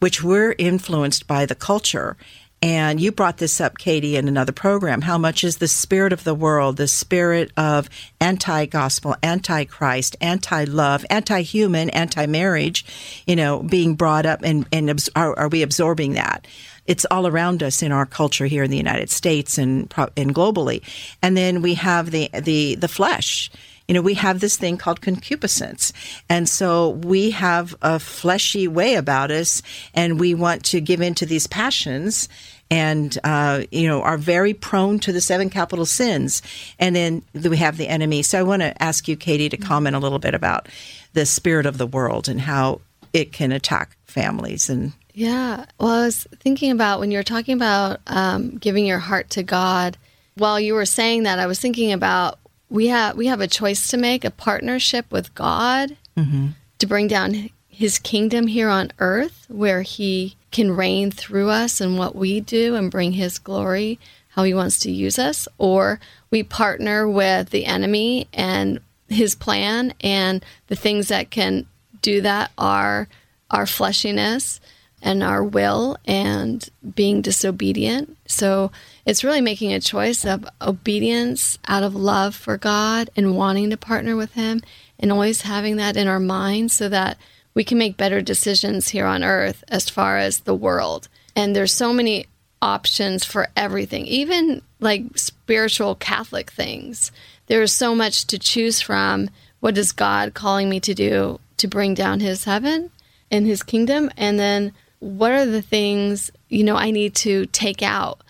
which 0.00 0.22
we're 0.22 0.54
influenced 0.56 1.26
by 1.26 1.44
the 1.44 1.54
culture 1.54 2.16
and 2.64 2.98
you 2.98 3.12
brought 3.12 3.36
this 3.36 3.60
up, 3.60 3.76
Katie, 3.76 4.16
in 4.16 4.26
another 4.26 4.50
program. 4.50 5.02
How 5.02 5.18
much 5.18 5.44
is 5.44 5.58
the 5.58 5.68
spirit 5.68 6.14
of 6.14 6.24
the 6.24 6.34
world, 6.34 6.78
the 6.78 6.88
spirit 6.88 7.52
of 7.58 7.90
anti 8.22 8.64
gospel, 8.64 9.14
anti 9.22 9.66
Christ, 9.66 10.16
anti 10.22 10.64
love, 10.64 11.04
anti 11.10 11.42
human, 11.42 11.90
anti 11.90 12.24
marriage, 12.24 12.86
you 13.26 13.36
know, 13.36 13.62
being 13.62 13.96
brought 13.96 14.24
up 14.24 14.40
and, 14.42 14.66
and 14.72 15.10
are, 15.14 15.38
are 15.38 15.48
we 15.48 15.60
absorbing 15.60 16.14
that? 16.14 16.46
it's 16.86 17.06
all 17.10 17.26
around 17.26 17.62
us 17.62 17.82
in 17.82 17.92
our 17.92 18.04
culture 18.04 18.44
here 18.44 18.62
in 18.62 18.70
the 18.70 18.76
United 18.76 19.10
States 19.10 19.56
and 19.56 19.92
and 20.18 20.34
globally. 20.34 20.82
And 21.22 21.34
then 21.34 21.62
we 21.62 21.74
have 21.74 22.10
the 22.10 22.28
the 22.32 22.74
the 22.74 22.88
flesh. 22.88 23.50
You 23.88 23.94
know, 23.94 24.00
we 24.00 24.14
have 24.14 24.40
this 24.40 24.56
thing 24.56 24.78
called 24.78 25.02
concupiscence. 25.02 25.92
And 26.30 26.48
so 26.48 26.90
we 26.90 27.32
have 27.32 27.74
a 27.82 27.98
fleshy 27.98 28.66
way 28.66 28.94
about 28.94 29.30
us 29.30 29.60
and 29.92 30.18
we 30.18 30.34
want 30.34 30.64
to 30.66 30.80
give 30.80 31.02
in 31.02 31.14
to 31.16 31.26
these 31.26 31.46
passions 31.46 32.28
and 32.70 33.18
uh, 33.24 33.62
you 33.70 33.86
know 33.86 34.02
are 34.02 34.18
very 34.18 34.54
prone 34.54 34.98
to 35.00 35.12
the 35.12 35.20
seven 35.20 35.50
capital 35.50 35.86
sins. 35.86 36.42
And 36.78 36.96
then 36.96 37.22
we 37.32 37.56
have 37.58 37.76
the 37.76 37.88
enemy. 37.88 38.22
So 38.22 38.38
I 38.38 38.42
want 38.42 38.62
to 38.62 38.82
ask 38.82 39.08
you, 39.08 39.16
Katie, 39.16 39.48
to 39.48 39.56
comment 39.56 39.96
a 39.96 39.98
little 39.98 40.18
bit 40.18 40.34
about 40.34 40.68
the 41.12 41.26
spirit 41.26 41.66
of 41.66 41.78
the 41.78 41.86
world 41.86 42.28
and 42.28 42.40
how 42.40 42.80
it 43.12 43.32
can 43.32 43.52
attack 43.52 43.96
families 44.04 44.68
and. 44.68 44.92
Yeah. 45.16 45.66
Well, 45.78 45.90
I 45.90 46.06
was 46.06 46.26
thinking 46.40 46.72
about 46.72 46.98
when 46.98 47.12
you 47.12 47.18
were 47.18 47.22
talking 47.22 47.54
about 47.54 48.00
um, 48.08 48.56
giving 48.56 48.84
your 48.84 48.98
heart 48.98 49.30
to 49.30 49.44
God. 49.44 49.96
While 50.34 50.58
you 50.58 50.74
were 50.74 50.86
saying 50.86 51.22
that, 51.22 51.38
I 51.38 51.46
was 51.46 51.60
thinking 51.60 51.92
about 51.92 52.40
we 52.68 52.88
have 52.88 53.16
we 53.16 53.28
have 53.28 53.40
a 53.40 53.46
choice 53.46 53.86
to 53.88 53.96
make, 53.96 54.24
a 54.24 54.30
partnership 54.32 55.06
with 55.12 55.32
God 55.36 55.96
mm-hmm. 56.16 56.48
to 56.78 56.86
bring 56.86 57.06
down 57.06 57.50
His 57.68 58.00
kingdom 58.00 58.48
here 58.48 58.68
on 58.68 58.90
earth, 58.98 59.46
where 59.48 59.82
He 59.82 60.36
can 60.54 60.74
reign 60.74 61.10
through 61.10 61.50
us 61.50 61.80
and 61.80 61.98
what 61.98 62.14
we 62.14 62.40
do 62.40 62.76
and 62.76 62.90
bring 62.90 63.12
his 63.12 63.38
glory, 63.38 63.98
how 64.28 64.44
he 64.44 64.54
wants 64.54 64.78
to 64.78 64.90
use 64.90 65.18
us, 65.18 65.48
or 65.58 65.98
we 66.30 66.44
partner 66.44 67.08
with 67.08 67.50
the 67.50 67.66
enemy 67.66 68.28
and 68.32 68.78
his 69.08 69.34
plan 69.34 69.92
and 70.00 70.44
the 70.68 70.76
things 70.76 71.08
that 71.08 71.30
can 71.30 71.66
do 72.00 72.20
that 72.20 72.52
are 72.56 73.08
our 73.50 73.64
fleshiness 73.64 74.60
and 75.02 75.24
our 75.24 75.42
will 75.42 75.96
and 76.06 76.70
being 76.94 77.20
disobedient. 77.20 78.16
So 78.28 78.70
it's 79.04 79.24
really 79.24 79.40
making 79.40 79.72
a 79.72 79.80
choice 79.80 80.24
of 80.24 80.46
obedience 80.62 81.58
out 81.66 81.82
of 81.82 81.96
love 81.96 82.34
for 82.34 82.56
God 82.56 83.10
and 83.16 83.36
wanting 83.36 83.70
to 83.70 83.76
partner 83.76 84.14
with 84.14 84.34
Him 84.34 84.62
and 85.00 85.10
always 85.10 85.42
having 85.42 85.76
that 85.76 85.96
in 85.96 86.06
our 86.06 86.20
mind 86.20 86.70
so 86.70 86.88
that 86.88 87.18
we 87.54 87.64
can 87.64 87.78
make 87.78 87.96
better 87.96 88.20
decisions 88.20 88.88
here 88.88 89.06
on 89.06 89.22
earth 89.22 89.62
as 89.68 89.88
far 89.88 90.18
as 90.18 90.40
the 90.40 90.54
world. 90.54 91.08
And 91.36 91.54
there's 91.54 91.72
so 91.72 91.92
many 91.92 92.26
options 92.60 93.24
for 93.24 93.48
everything, 93.56 94.06
even 94.06 94.62
like 94.80 95.16
spiritual 95.16 95.94
Catholic 95.94 96.50
things. 96.50 97.12
There's 97.46 97.72
so 97.72 97.94
much 97.94 98.26
to 98.26 98.38
choose 98.38 98.80
from. 98.80 99.30
What 99.60 99.78
is 99.78 99.92
God 99.92 100.34
calling 100.34 100.68
me 100.68 100.80
to 100.80 100.94
do 100.94 101.40
to 101.58 101.68
bring 101.68 101.94
down 101.94 102.20
his 102.20 102.44
heaven 102.44 102.90
and 103.30 103.46
his 103.46 103.62
kingdom? 103.62 104.10
And 104.16 104.38
then 104.38 104.72
what 104.98 105.32
are 105.32 105.46
the 105.46 105.62
things, 105.62 106.30
you 106.48 106.64
know, 106.64 106.76
I 106.76 106.90
need 106.90 107.14
to 107.16 107.46
take 107.46 107.82
out? 107.82 108.20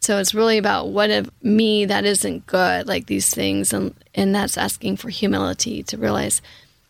So 0.00 0.18
it's 0.18 0.34
really 0.34 0.58
about 0.58 0.88
what 0.88 1.10
of 1.10 1.30
me 1.42 1.84
that 1.86 2.04
isn't 2.04 2.46
good, 2.46 2.86
like 2.86 3.06
these 3.06 3.30
things, 3.30 3.72
and 3.72 3.92
and 4.14 4.32
that's 4.32 4.56
asking 4.56 4.98
for 4.98 5.08
humility 5.08 5.82
to 5.84 5.96
realize 5.96 6.40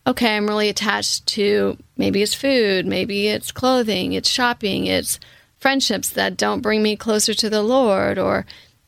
okay, 0.06 0.36
I'm 0.36 0.46
really 0.46 0.68
attached 0.68 1.26
to 1.28 1.76
maybe 1.96 2.22
it's 2.22 2.34
food, 2.34 2.86
maybe 2.86 3.28
it's 3.28 3.50
clothing, 3.50 4.12
it's 4.12 4.28
shopping, 4.28 4.86
it's 4.86 5.18
friendships 5.58 6.10
that 6.10 6.36
don't 6.36 6.60
bring 6.60 6.82
me 6.82 6.96
closer 6.96 7.34
to 7.34 7.50
the 7.50 7.62
Lord, 7.62 8.18
or 8.18 8.46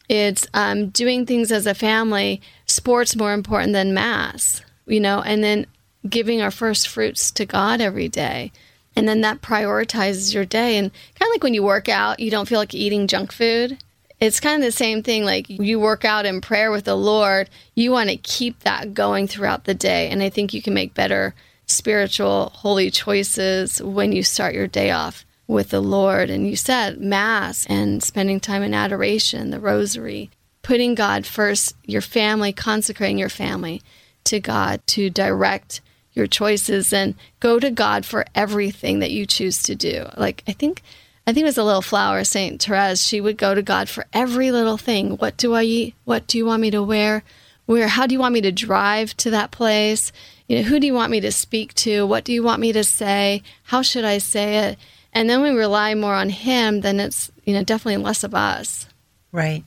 it's 0.08 0.46
um, 0.54 0.90
doing 0.90 1.26
things 1.26 1.50
as 1.50 1.66
a 1.66 1.74
family, 1.74 2.40
sports 2.66 3.16
more 3.16 3.32
important 3.32 3.72
than 3.72 3.94
mass, 3.94 4.62
you 4.86 5.00
know, 5.00 5.20
and 5.20 5.42
then 5.42 5.66
giving 6.08 6.40
our 6.40 6.50
first 6.50 6.88
fruits 6.88 7.30
to 7.32 7.44
God 7.44 7.80
every 7.80 8.08
day. 8.08 8.52
And 8.94 9.08
then 9.08 9.20
that 9.20 9.42
prioritizes 9.42 10.34
your 10.34 10.44
day. 10.44 10.76
And 10.76 10.90
kind 11.14 11.28
of 11.28 11.34
like 11.34 11.42
when 11.42 11.54
you 11.54 11.62
work 11.62 11.88
out, 11.88 12.20
you 12.20 12.30
don't 12.30 12.48
feel 12.48 12.58
like 12.58 12.74
eating 12.74 13.06
junk 13.06 13.32
food 13.32 13.78
it's 14.20 14.40
kind 14.40 14.62
of 14.62 14.66
the 14.66 14.72
same 14.72 15.02
thing. 15.02 15.24
Like 15.24 15.48
you 15.48 15.78
work 15.78 16.04
out 16.04 16.26
in 16.26 16.40
prayer 16.40 16.70
with 16.70 16.84
the 16.84 16.96
Lord, 16.96 17.48
you 17.74 17.90
want 17.90 18.10
to 18.10 18.16
keep 18.16 18.60
that 18.60 18.94
going 18.94 19.28
throughout 19.28 19.64
the 19.64 19.74
day. 19.74 20.08
And 20.08 20.22
I 20.22 20.28
think 20.28 20.52
you 20.52 20.62
can 20.62 20.74
make 20.74 20.94
better 20.94 21.34
spiritual, 21.66 22.50
holy 22.54 22.90
choices 22.90 23.82
when 23.82 24.12
you 24.12 24.22
start 24.22 24.54
your 24.54 24.66
day 24.66 24.90
off 24.90 25.24
with 25.46 25.70
the 25.70 25.80
Lord. 25.80 26.30
And 26.30 26.48
you 26.48 26.56
said 26.56 27.00
Mass 27.00 27.66
and 27.66 28.02
spending 28.02 28.40
time 28.40 28.62
in 28.62 28.74
adoration, 28.74 29.50
the 29.50 29.60
Rosary, 29.60 30.30
putting 30.62 30.94
God 30.94 31.26
first, 31.26 31.74
your 31.84 32.02
family, 32.02 32.52
consecrating 32.52 33.18
your 33.18 33.28
family 33.28 33.82
to 34.24 34.40
God 34.40 34.80
to 34.88 35.08
direct 35.10 35.80
your 36.12 36.26
choices 36.26 36.92
and 36.92 37.14
go 37.40 37.58
to 37.60 37.70
God 37.70 38.04
for 38.04 38.24
everything 38.34 38.98
that 38.98 39.12
you 39.12 39.24
choose 39.24 39.62
to 39.62 39.74
do. 39.74 40.06
Like, 40.16 40.42
I 40.48 40.52
think 40.52 40.82
I 41.28 41.32
think 41.34 41.42
it 41.42 41.48
was 41.48 41.58
a 41.58 41.64
little 41.64 41.82
flower, 41.82 42.24
Saint 42.24 42.62
Therese. 42.62 43.06
She 43.06 43.20
would 43.20 43.36
go 43.36 43.54
to 43.54 43.60
God 43.60 43.90
for 43.90 44.06
every 44.14 44.50
little 44.50 44.78
thing. 44.78 45.18
What 45.18 45.36
do 45.36 45.52
I 45.52 45.62
eat? 45.62 45.94
What 46.06 46.26
do 46.26 46.38
you 46.38 46.46
want 46.46 46.62
me 46.62 46.70
to 46.70 46.82
wear? 46.82 47.22
Where? 47.66 47.86
How 47.86 48.06
do 48.06 48.14
you 48.14 48.18
want 48.18 48.32
me 48.32 48.40
to 48.40 48.50
drive 48.50 49.14
to 49.18 49.30
that 49.32 49.50
place? 49.50 50.10
You 50.46 50.56
know, 50.56 50.62
who 50.62 50.80
do 50.80 50.86
you 50.86 50.94
want 50.94 51.10
me 51.10 51.20
to 51.20 51.30
speak 51.30 51.74
to? 51.74 52.06
What 52.06 52.24
do 52.24 52.32
you 52.32 52.42
want 52.42 52.62
me 52.62 52.72
to 52.72 52.82
say? 52.82 53.42
How 53.64 53.82
should 53.82 54.06
I 54.06 54.16
say 54.16 54.70
it? 54.70 54.78
And 55.12 55.28
then 55.28 55.42
we 55.42 55.50
rely 55.50 55.94
more 55.94 56.14
on 56.14 56.30
Him. 56.30 56.80
Then 56.80 56.98
it's 56.98 57.30
you 57.44 57.52
know, 57.52 57.62
definitely 57.62 58.02
less 58.02 58.24
of 58.24 58.34
us. 58.34 58.86
Right. 59.30 59.64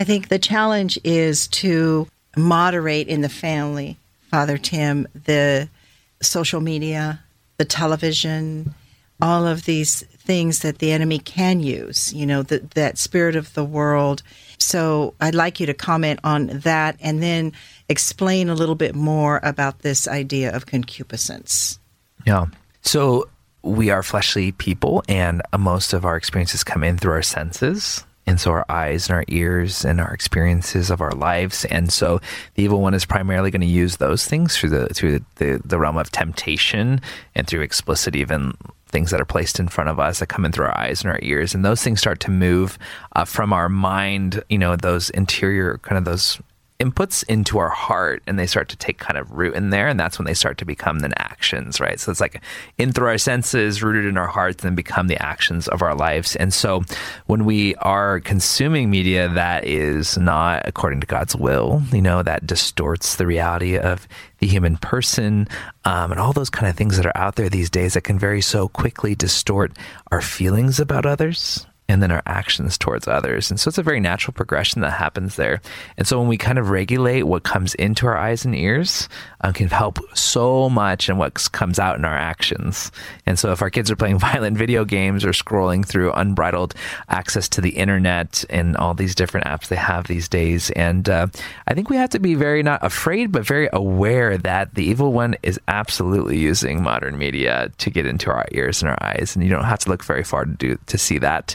I 0.00 0.04
think 0.04 0.28
the 0.28 0.38
challenge 0.38 0.98
is 1.04 1.46
to 1.48 2.08
moderate 2.38 3.08
in 3.08 3.20
the 3.20 3.28
family, 3.28 3.98
Father 4.30 4.56
Tim, 4.56 5.06
the 5.26 5.68
social 6.22 6.62
media, 6.62 7.20
the 7.58 7.66
television, 7.66 8.74
all 9.20 9.46
of 9.46 9.66
these 9.66 10.04
things 10.26 10.58
that 10.58 10.78
the 10.78 10.92
enemy 10.92 11.18
can 11.18 11.60
use, 11.60 12.12
you 12.12 12.26
know, 12.26 12.42
the, 12.42 12.58
that 12.74 12.98
spirit 12.98 13.36
of 13.36 13.54
the 13.54 13.64
world. 13.64 14.22
So 14.58 15.14
I'd 15.20 15.34
like 15.34 15.60
you 15.60 15.66
to 15.66 15.74
comment 15.74 16.20
on 16.24 16.48
that 16.48 16.96
and 17.00 17.22
then 17.22 17.52
explain 17.88 18.48
a 18.48 18.54
little 18.54 18.74
bit 18.74 18.94
more 18.94 19.40
about 19.42 19.80
this 19.80 20.08
idea 20.08 20.54
of 20.54 20.66
concupiscence. 20.66 21.78
Yeah. 22.26 22.46
So 22.82 23.28
we 23.62 23.90
are 23.90 24.02
fleshly 24.02 24.52
people, 24.52 25.02
and 25.08 25.42
most 25.58 25.92
of 25.92 26.04
our 26.04 26.16
experiences 26.16 26.62
come 26.64 26.84
in 26.84 26.98
through 26.98 27.12
our 27.12 27.22
senses. 27.22 28.04
And 28.28 28.40
so 28.40 28.50
our 28.50 28.66
eyes 28.68 29.08
and 29.08 29.16
our 29.16 29.24
ears 29.28 29.84
and 29.84 30.00
our 30.00 30.12
experiences 30.12 30.90
of 30.90 31.00
our 31.00 31.12
lives. 31.12 31.64
And 31.66 31.92
so 31.92 32.20
the 32.54 32.64
evil 32.64 32.80
one 32.80 32.92
is 32.92 33.04
primarily 33.04 33.52
going 33.52 33.60
to 33.60 33.66
use 33.68 33.98
those 33.98 34.26
things 34.26 34.56
through 34.56 34.70
the 34.70 34.88
through 34.88 35.20
the, 35.36 35.60
the 35.64 35.78
realm 35.78 35.96
of 35.96 36.10
temptation 36.10 37.00
and 37.36 37.46
through 37.46 37.60
explicit 37.60 38.16
even 38.16 38.54
things 38.88 39.10
that 39.10 39.20
are 39.20 39.26
placed 39.26 39.58
in 39.58 39.68
front 39.68 39.90
of 39.90 39.98
us 39.98 40.20
that 40.20 40.28
come 40.28 40.44
in 40.44 40.52
through 40.52 40.66
our 40.66 40.78
eyes 40.78 41.02
and 41.02 41.10
our 41.10 41.18
ears. 41.22 41.54
And 41.54 41.64
those 41.64 41.82
things 41.82 42.00
start 42.00 42.20
to 42.20 42.30
move 42.30 42.78
uh, 43.14 43.24
from 43.24 43.52
our 43.52 43.68
mind, 43.68 44.42
you 44.48 44.58
know, 44.58 44.76
those 44.76 45.10
interior 45.10 45.78
kind 45.78 45.98
of 45.98 46.04
those 46.04 46.40
inputs 46.78 47.24
into 47.28 47.58
our 47.58 47.68
heart 47.68 48.22
and 48.26 48.38
they 48.38 48.46
start 48.46 48.68
to 48.68 48.76
take 48.76 48.98
kind 48.98 49.18
of 49.18 49.30
root 49.30 49.54
in 49.54 49.70
there 49.70 49.88
and 49.88 49.98
that's 49.98 50.18
when 50.18 50.26
they 50.26 50.34
start 50.34 50.58
to 50.58 50.64
become 50.64 51.00
then 51.00 51.14
actions 51.16 51.80
right? 51.80 51.98
So 52.00 52.10
it's 52.10 52.20
like 52.20 52.42
in 52.78 52.92
through 52.92 53.08
our 53.08 53.18
senses 53.18 53.82
rooted 53.82 54.06
in 54.06 54.16
our 54.16 54.26
hearts 54.26 54.64
and 54.64 54.76
become 54.76 55.06
the 55.06 55.20
actions 55.22 55.68
of 55.68 55.82
our 55.82 55.94
lives. 55.94 56.36
And 56.36 56.52
so 56.52 56.82
when 57.26 57.44
we 57.44 57.74
are 57.76 58.20
consuming 58.20 58.90
media 58.90 59.28
that 59.28 59.64
is 59.64 60.18
not 60.18 60.62
according 60.66 61.00
to 61.00 61.06
god's 61.06 61.34
will 61.36 61.82
you 61.92 62.02
know 62.02 62.22
that 62.22 62.46
distorts 62.46 63.16
the 63.16 63.26
reality 63.26 63.78
of 63.78 64.06
the 64.38 64.46
human 64.46 64.76
person 64.76 65.48
um, 65.84 66.10
and 66.10 66.20
all 66.20 66.32
those 66.32 66.50
kind 66.50 66.68
of 66.68 66.76
things 66.76 66.96
that 66.96 67.06
are 67.06 67.16
out 67.16 67.36
there 67.36 67.48
these 67.48 67.70
days 67.70 67.94
that 67.94 68.02
can 68.02 68.18
very 68.18 68.40
so 68.40 68.68
quickly 68.68 69.14
distort 69.14 69.72
our 70.10 70.20
feelings 70.20 70.80
about 70.80 71.06
others 71.06 71.66
and 71.88 72.02
then 72.02 72.10
our 72.10 72.22
actions 72.26 72.76
towards 72.76 73.06
others. 73.06 73.50
And 73.50 73.60
so 73.60 73.68
it's 73.68 73.78
a 73.78 73.82
very 73.82 74.00
natural 74.00 74.34
progression 74.34 74.80
that 74.82 74.92
happens 74.92 75.36
there. 75.36 75.60
And 75.96 76.06
so 76.06 76.18
when 76.18 76.28
we 76.28 76.36
kind 76.36 76.58
of 76.58 76.70
regulate 76.70 77.22
what 77.22 77.44
comes 77.44 77.74
into 77.74 78.06
our 78.06 78.16
eyes 78.16 78.44
and 78.44 78.54
ears, 78.54 79.08
um, 79.46 79.52
can 79.52 79.68
help 79.68 79.98
so 80.16 80.68
much 80.68 81.08
in 81.08 81.18
what 81.18 81.50
comes 81.52 81.78
out 81.78 81.96
in 81.96 82.04
our 82.04 82.16
actions. 82.16 82.90
And 83.26 83.38
so 83.38 83.52
if 83.52 83.62
our 83.62 83.70
kids 83.70 83.90
are 83.90 83.96
playing 83.96 84.18
violent 84.30 84.56
video 84.56 84.84
games 84.84 85.24
or 85.24 85.30
scrolling 85.30 85.86
through 85.86 86.12
unbridled 86.12 86.74
access 87.08 87.48
to 87.50 87.60
the 87.60 87.70
internet 87.70 88.44
and 88.50 88.76
all 88.76 88.94
these 88.94 89.14
different 89.14 89.46
apps 89.46 89.68
they 89.68 89.76
have 89.76 90.06
these 90.06 90.28
days, 90.28 90.70
and 90.70 91.08
uh, 91.08 91.28
I 91.68 91.74
think 91.74 91.90
we 91.90 91.96
have 91.96 92.10
to 92.10 92.18
be 92.18 92.34
very 92.34 92.62
not 92.62 92.84
afraid, 92.84 93.32
but 93.32 93.46
very 93.46 93.68
aware 93.72 94.36
that 94.38 94.74
the 94.74 94.84
evil 94.84 95.12
one 95.12 95.36
is 95.42 95.60
absolutely 95.68 96.38
using 96.38 96.82
modern 96.82 97.16
media 97.18 97.70
to 97.78 97.90
get 97.90 98.06
into 98.06 98.30
our 98.30 98.46
ears 98.52 98.82
and 98.82 98.90
our 98.90 98.98
eyes. 99.00 99.34
And 99.34 99.44
you 99.44 99.50
don't 99.50 99.64
have 99.64 99.80
to 99.80 99.90
look 99.90 100.04
very 100.04 100.24
far 100.24 100.44
to 100.44 100.52
do 100.52 100.78
to 100.86 100.98
see 100.98 101.18
that 101.18 101.54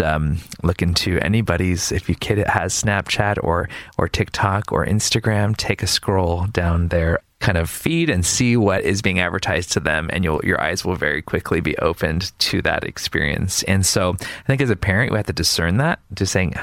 um, 0.00 0.38
look 0.62 0.82
into 0.82 1.18
anybody's 1.18 1.92
if 1.92 2.08
your 2.08 2.16
kid 2.16 2.38
has 2.46 2.72
Snapchat 2.82 3.42
or 3.42 3.68
or 3.98 4.08
TikTok 4.08 4.72
or 4.72 4.86
Instagram, 4.86 5.56
take 5.56 5.82
a 5.82 5.86
scroll 5.86 6.46
down 6.46 6.88
their 6.88 7.20
kind 7.40 7.58
of 7.58 7.68
feed 7.68 8.08
and 8.08 8.24
see 8.24 8.56
what 8.56 8.82
is 8.84 9.02
being 9.02 9.18
advertised 9.18 9.72
to 9.72 9.80
them 9.80 10.08
and 10.12 10.24
your 10.24 10.60
eyes 10.60 10.84
will 10.84 10.94
very 10.94 11.20
quickly 11.20 11.60
be 11.60 11.76
opened 11.78 12.32
to 12.38 12.62
that 12.62 12.84
experience. 12.84 13.64
And 13.64 13.84
so 13.84 14.16
I 14.20 14.46
think 14.46 14.60
as 14.60 14.70
a 14.70 14.76
parent 14.76 15.10
we 15.10 15.18
have 15.18 15.26
to 15.26 15.32
discern 15.32 15.78
that, 15.78 15.98
to 16.14 16.24
saying 16.24 16.54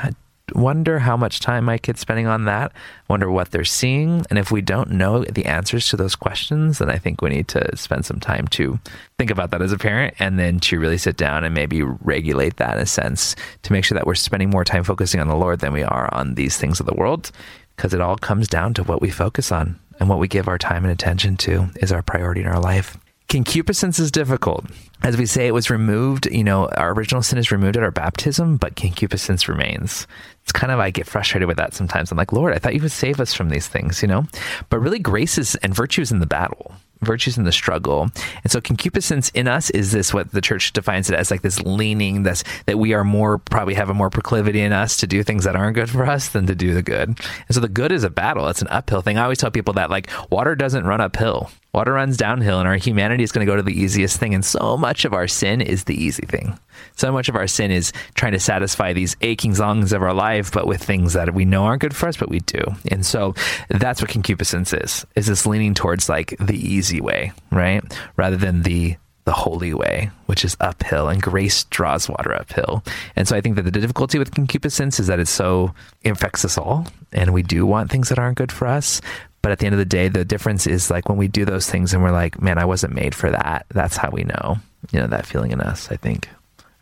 wonder 0.54 1.00
how 1.00 1.18
much 1.18 1.40
time 1.40 1.66
my 1.66 1.78
kid's 1.78 2.00
spending 2.00 2.28
on 2.28 2.46
that, 2.46 2.72
wonder 3.10 3.30
what 3.30 3.52
they're 3.52 3.66
seeing. 3.66 4.26
And 4.30 4.40
if 4.40 4.52
we 4.52 4.62
don't 4.62 4.92
know 4.92 5.24
the 5.24 5.46
answers 5.46 5.88
to 5.90 5.98
those 5.98 6.16
questions, 6.16 6.80
then 6.80 6.90
I 6.90 6.98
think 6.98 7.22
we 7.22 7.30
need 7.30 7.48
to 7.50 7.76
spend 7.76 8.06
some 8.06 8.20
time 8.20 8.48
to 8.50 8.80
think 9.18 9.32
about 9.32 9.52
that 9.52 9.62
as 9.62 9.72
a 9.72 9.78
parent 9.78 10.16
and 10.20 10.40
then 10.40 10.60
to 10.62 10.80
really 10.80 10.98
sit 10.98 11.18
down 11.18 11.44
and 11.44 11.54
maybe 11.54 11.84
regulate 11.84 12.58
that 12.58 12.76
in 12.76 12.84
a 12.84 12.86
sense 12.86 13.36
to 13.64 13.74
make 13.74 13.86
sure 13.86 13.96
that 13.96 14.08
we're 14.08 14.16
spending 14.16 14.50
more 14.50 14.66
time 14.66 14.84
focusing 14.84 15.20
on 15.20 15.28
the 15.28 15.36
Lord 15.36 15.60
than 15.60 15.74
we 15.74 15.84
are 15.84 16.14
on 16.14 16.36
these 16.36 16.58
things 16.58 16.80
of 16.80 16.86
the 16.86 16.96
world. 16.96 17.32
Because 17.76 17.94
it 17.94 18.02
all 18.02 18.18
comes 18.18 18.48
down 18.50 18.74
to 18.74 18.84
what 18.84 19.02
we 19.02 19.10
focus 19.10 19.52
on 19.54 19.80
and 20.00 20.10
what 20.10 20.20
we 20.20 20.28
give 20.28 20.48
our 20.48 20.58
time 20.58 20.84
and 20.84 20.92
attention 20.92 21.38
to 21.38 21.70
is 21.78 21.92
our 21.92 22.02
priority 22.02 22.42
in 22.42 22.48
our 22.48 22.60
life. 22.60 22.98
Concupiscence 23.30 24.00
is 24.00 24.10
difficult. 24.10 24.66
As 25.04 25.16
we 25.16 25.28
say, 25.28 25.46
it 25.46 25.54
was 25.54 25.70
removed, 25.70 26.26
you 26.26 26.44
know, 26.44 26.68
our 26.70 26.94
original 26.94 27.22
sin 27.22 27.38
is 27.38 27.52
removed 27.52 27.78
at 27.78 27.84
our 27.84 27.92
baptism, 27.92 28.58
but 28.58 28.76
concupiscence 28.76 29.48
remains. 29.48 30.08
It's 30.42 30.52
kind 30.52 30.72
of, 30.72 30.80
I 30.80 30.90
get 30.90 31.06
frustrated 31.06 31.48
with 31.48 31.58
that 31.58 31.76
sometimes. 31.76 32.12
I'm 32.12 32.18
like, 32.18 32.34
Lord, 32.34 32.56
I 32.56 32.58
thought 32.58 32.74
you 32.74 32.82
would 32.82 32.92
save 32.92 33.20
us 33.20 33.36
from 33.36 33.50
these 33.50 33.68
things, 33.68 34.02
you 34.02 34.08
know? 34.08 34.26
But 34.70 34.80
really, 34.80 34.98
grace 34.98 35.38
is 35.38 35.54
and 35.58 35.76
virtue 35.76 36.02
is 36.02 36.12
in 36.12 36.20
the 36.20 36.26
battle 36.26 36.74
virtues 37.02 37.38
in 37.38 37.44
the 37.44 37.52
struggle. 37.52 38.10
And 38.44 38.52
so 38.52 38.60
concupiscence 38.62 39.30
in 39.30 39.48
us 39.48 39.70
is 39.70 39.92
this 39.92 40.14
what 40.14 40.32
the 40.32 40.42
church 40.42 40.74
defines 40.74 41.10
it 41.10 41.16
as 41.16 41.32
like 41.32 41.42
this 41.42 41.62
leaning 41.62 42.24
this 42.24 42.44
that 42.66 42.78
we 42.78 42.94
are 42.94 43.04
more 43.04 43.38
probably 43.38 43.74
have 43.76 43.90
a 43.90 43.94
more 43.94 44.10
proclivity 44.10 44.62
in 44.62 44.74
us 44.74 44.98
to 44.98 45.08
do 45.08 45.24
things 45.24 45.46
that 45.46 45.56
aren't 45.56 45.76
good 45.76 45.90
for 45.90 46.06
us 46.06 46.30
than 46.30 46.48
to 46.48 46.56
do 46.56 46.74
the 46.74 46.84
good. 46.84 47.10
And 47.10 47.52
so 47.52 47.60
the 47.60 47.70
good 47.70 47.92
is 47.92 48.04
a 48.04 48.10
battle. 48.10 48.48
It's 48.48 48.62
an 48.62 48.68
uphill 48.70 49.02
thing. 49.02 49.18
I 49.18 49.24
always 49.24 49.38
tell 49.38 49.52
people 49.52 49.76
that 49.76 49.90
like 49.90 50.10
water 50.30 50.56
doesn't 50.56 50.86
run 50.86 51.02
uphill. 51.02 51.50
Water 51.74 51.94
runs 51.94 52.18
downhill 52.18 52.60
and 52.60 52.68
our 52.68 52.78
humanity 52.78 53.24
is 53.24 53.32
going 53.32 53.46
to 53.46 53.52
go 53.52 53.56
to 53.56 53.62
the 53.62 53.80
easiest 53.80 54.20
thing 54.20 54.34
and 54.34 54.44
so 54.44 54.76
much 54.76 55.06
of 55.06 55.14
our 55.14 55.28
sin 55.28 55.62
is 55.62 55.84
the 55.84 56.02
easy 56.02 56.26
thing. 56.26 56.58
So 56.96 57.12
much 57.12 57.30
of 57.30 57.36
our 57.36 57.48
sin 57.48 57.72
is 57.72 57.92
trying 58.16 58.32
to 58.32 58.40
satisfy 58.40 58.94
these 58.94 59.16
aching 59.22 59.56
longings 59.56 59.94
of 59.94 60.02
our 60.02 60.14
life, 60.14 60.52
but 60.52 60.68
with 60.68 60.84
things 60.84 61.14
that 61.14 61.34
we 61.34 61.46
know 61.46 61.66
aren't 61.66 61.82
good 61.82 61.96
for 61.96 62.08
us, 62.08 62.18
but 62.18 62.30
we 62.30 62.40
do. 62.40 62.64
And 62.90 63.06
so 63.06 63.36
that's 63.70 64.02
what 64.02 64.10
concupiscence 64.10 64.74
is, 64.74 65.06
is 65.16 65.28
this 65.28 65.46
leaning 65.46 65.74
towards 65.74 66.10
like 66.10 66.36
the 66.40 66.58
easy 66.58 67.02
way, 67.02 67.34
right? 67.52 67.84
Rather 68.18 68.38
than 68.38 68.64
the 68.64 68.98
the 69.30 69.34
holy 69.34 69.76
way, 69.76 70.10
which 70.26 70.44
is 70.44 70.58
uphill, 70.60 71.08
and 71.08 71.22
grace 71.22 71.66
draws 71.66 72.10
water 72.10 72.34
uphill. 72.34 72.84
And 73.16 73.28
so 73.28 73.36
I 73.36 73.42
think 73.42 73.58
that 73.58 73.62
the 73.62 73.70
difficulty 73.70 74.18
with 74.18 74.34
concupiscence 74.34 75.00
is 75.00 75.06
that 75.06 75.20
it's 75.20 75.30
so 75.30 75.76
it 76.02 76.10
affects 76.10 76.44
us 76.46 76.58
all, 76.58 76.88
and 77.12 77.32
we 77.32 77.44
do 77.44 77.64
want 77.64 77.92
things 77.92 78.10
that 78.10 78.18
aren't 78.18 78.40
good 78.40 78.52
for 78.52 78.66
us. 78.66 79.02
But 79.42 79.52
at 79.52 79.60
the 79.60 79.66
end 79.66 79.74
of 79.74 79.80
the 79.80 79.86
day, 79.86 80.10
the 80.10 80.26
difference 80.26 80.68
is 80.68 80.90
like 80.90 81.08
when 81.08 81.18
we 81.18 81.28
do 81.28 81.46
those 81.46 81.70
things 81.70 81.94
and 81.94 82.04
we're 82.04 82.12
like, 82.12 82.42
man, 82.42 82.58
I 82.58 82.66
wasn't 82.66 82.94
made 82.94 83.16
for 83.16 83.32
that. 83.32 83.66
That's 83.70 83.96
how 83.96 84.10
we 84.10 84.24
know, 84.24 84.58
you 84.92 85.00
know, 85.00 85.08
that 85.08 85.26
feeling 85.26 85.52
in 85.52 85.62
us, 85.62 85.90
I 85.92 85.96
think 85.96 86.28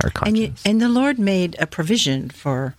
our 0.04 0.10
conscience. 0.10 0.28
And, 0.28 0.38
you, 0.38 0.54
and 0.66 0.82
the 0.82 0.90
Lord 0.90 1.20
made 1.20 1.56
a 1.60 1.68
provision 1.68 2.30
for 2.30 2.76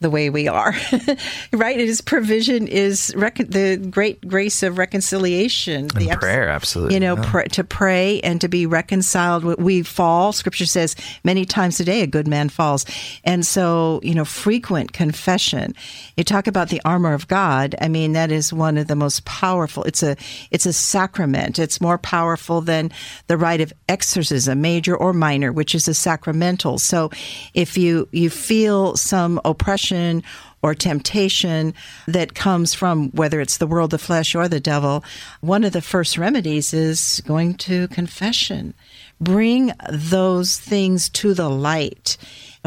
the 0.00 0.10
way 0.10 0.30
we 0.30 0.46
are, 0.46 0.74
right? 1.52 1.78
His 1.78 2.00
provision 2.00 2.68
is 2.68 3.12
rec- 3.16 3.36
the 3.36 3.76
great 3.90 4.26
grace 4.28 4.62
of 4.62 4.78
reconciliation, 4.78 5.88
the 5.88 6.16
prayer, 6.20 6.48
absolutely. 6.48 6.94
You 6.94 7.00
know, 7.00 7.16
yeah. 7.16 7.30
pr- 7.30 7.42
to 7.42 7.64
pray 7.64 8.20
and 8.20 8.40
to 8.40 8.48
be 8.48 8.64
reconciled. 8.64 9.44
We 9.44 9.82
fall. 9.82 10.32
Scripture 10.32 10.66
says 10.66 10.94
many 11.24 11.44
times 11.44 11.80
a 11.80 11.84
day 11.84 12.02
a 12.02 12.06
good 12.06 12.28
man 12.28 12.48
falls, 12.48 12.86
and 13.24 13.44
so 13.44 13.98
you 14.04 14.14
know, 14.14 14.24
frequent 14.24 14.92
confession. 14.92 15.74
You 16.16 16.22
talk 16.22 16.46
about 16.46 16.68
the 16.68 16.80
armor 16.84 17.12
of 17.12 17.26
God. 17.26 17.74
I 17.80 17.88
mean, 17.88 18.12
that 18.12 18.30
is 18.30 18.52
one 18.52 18.78
of 18.78 18.86
the 18.86 18.96
most 18.96 19.24
powerful. 19.24 19.82
It's 19.82 20.04
a 20.04 20.16
it's 20.52 20.66
a 20.66 20.72
sacrament. 20.72 21.58
It's 21.58 21.80
more 21.80 21.98
powerful 21.98 22.60
than 22.60 22.92
the 23.26 23.36
rite 23.36 23.60
of 23.60 23.72
exorcism, 23.88 24.60
major 24.60 24.96
or 24.96 25.12
minor, 25.12 25.50
which 25.50 25.74
is 25.74 25.88
a 25.88 25.94
sacramental. 25.94 26.78
So, 26.78 27.10
if 27.52 27.76
you 27.76 28.08
you 28.12 28.30
feel 28.30 28.96
some 28.96 29.40
oppression 29.44 29.87
or 30.62 30.74
temptation 30.74 31.74
that 32.06 32.34
comes 32.34 32.74
from 32.74 33.10
whether 33.10 33.40
it's 33.40 33.58
the 33.58 33.66
world, 33.66 33.90
the 33.90 33.98
flesh, 33.98 34.34
or 34.34 34.48
the 34.48 34.60
devil, 34.60 35.04
one 35.40 35.64
of 35.64 35.72
the 35.72 35.82
first 35.82 36.18
remedies 36.18 36.74
is 36.74 37.22
going 37.26 37.54
to 37.54 37.88
confession. 37.88 38.74
Bring 39.20 39.72
those 39.88 40.58
things 40.58 41.08
to 41.10 41.34
the 41.34 41.48
light 41.48 42.16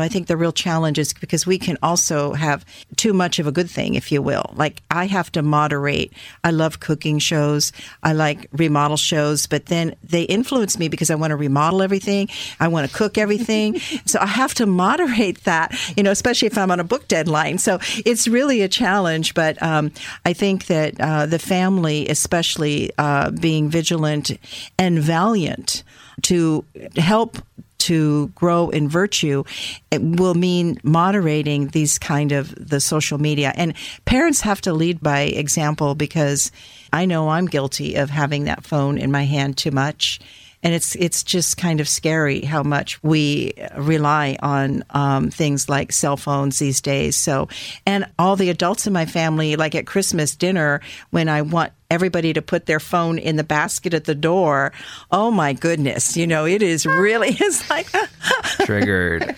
I 0.01 0.07
think 0.07 0.27
the 0.27 0.37
real 0.37 0.51
challenge 0.51 0.99
is 0.99 1.13
because 1.13 1.45
we 1.45 1.57
can 1.57 1.77
also 1.81 2.33
have 2.33 2.65
too 2.95 3.13
much 3.13 3.39
of 3.39 3.47
a 3.47 3.51
good 3.51 3.69
thing, 3.69 3.95
if 3.95 4.11
you 4.11 4.21
will. 4.21 4.53
Like 4.55 4.81
I 4.89 5.05
have 5.05 5.31
to 5.33 5.41
moderate. 5.41 6.13
I 6.43 6.51
love 6.51 6.79
cooking 6.79 7.19
shows. 7.19 7.71
I 8.03 8.13
like 8.13 8.47
remodel 8.51 8.97
shows, 8.97 9.47
but 9.47 9.67
then 9.67 9.95
they 10.03 10.23
influence 10.23 10.77
me 10.77 10.87
because 10.87 11.09
I 11.09 11.15
want 11.15 11.31
to 11.31 11.35
remodel 11.35 11.81
everything. 11.81 12.29
I 12.59 12.67
want 12.67 12.89
to 12.89 12.95
cook 12.95 13.17
everything. 13.17 13.79
so 14.05 14.19
I 14.19 14.27
have 14.27 14.53
to 14.55 14.65
moderate 14.65 15.43
that, 15.43 15.75
you 15.95 16.03
know, 16.03 16.11
especially 16.11 16.47
if 16.47 16.57
I'm 16.57 16.71
on 16.71 16.79
a 16.79 16.83
book 16.83 17.07
deadline. 17.07 17.57
So 17.57 17.79
it's 18.05 18.27
really 18.27 18.61
a 18.61 18.67
challenge, 18.67 19.33
but 19.33 19.61
um, 19.61 19.91
I 20.25 20.33
think 20.33 20.67
that 20.67 20.99
uh, 20.99 21.25
the 21.25 21.39
family, 21.39 22.07
especially 22.07 22.91
uh, 22.97 23.31
being 23.31 23.69
vigilant 23.69 24.31
and 24.77 24.99
valiant 24.99 25.83
to 26.23 26.65
help 26.95 27.37
to 27.81 28.27
grow 28.29 28.69
in 28.69 28.87
virtue 28.87 29.43
it 29.91 30.01
will 30.01 30.35
mean 30.35 30.79
moderating 30.83 31.67
these 31.69 31.97
kind 31.99 32.31
of 32.31 32.53
the 32.55 32.79
social 32.79 33.17
media 33.17 33.53
and 33.55 33.73
parents 34.05 34.41
have 34.41 34.61
to 34.61 34.73
lead 34.73 35.01
by 35.01 35.21
example 35.21 35.95
because 35.95 36.51
i 36.93 37.05
know 37.05 37.29
i'm 37.29 37.45
guilty 37.45 37.95
of 37.95 38.09
having 38.09 38.45
that 38.45 38.63
phone 38.63 38.97
in 38.97 39.11
my 39.11 39.25
hand 39.25 39.57
too 39.57 39.71
much 39.71 40.19
and 40.63 40.73
it's 40.73 40.95
it's 40.95 41.23
just 41.23 41.57
kind 41.57 41.79
of 41.79 41.87
scary 41.87 42.41
how 42.41 42.63
much 42.63 43.01
we 43.03 43.53
rely 43.77 44.37
on 44.41 44.83
um, 44.91 45.29
things 45.29 45.67
like 45.67 45.91
cell 45.91 46.17
phones 46.17 46.59
these 46.59 46.81
days. 46.81 47.15
So, 47.15 47.47
and 47.85 48.05
all 48.19 48.35
the 48.35 48.49
adults 48.49 48.87
in 48.87 48.93
my 48.93 49.05
family, 49.05 49.55
like 49.55 49.75
at 49.75 49.87
Christmas 49.87 50.35
dinner, 50.35 50.81
when 51.09 51.29
I 51.29 51.41
want 51.41 51.73
everybody 51.91 52.31
to 52.31 52.41
put 52.41 52.65
their 52.65 52.79
phone 52.79 53.19
in 53.19 53.35
the 53.35 53.43
basket 53.43 53.93
at 53.93 54.05
the 54.05 54.15
door. 54.15 54.71
Oh 55.11 55.29
my 55.29 55.51
goodness. 55.51 56.15
You 56.15 56.25
know, 56.25 56.45
it 56.45 56.63
is 56.63 56.85
really, 56.85 57.29
it's 57.39 57.69
like 57.69 57.87
triggered. 58.65 59.21
Not 59.21 59.37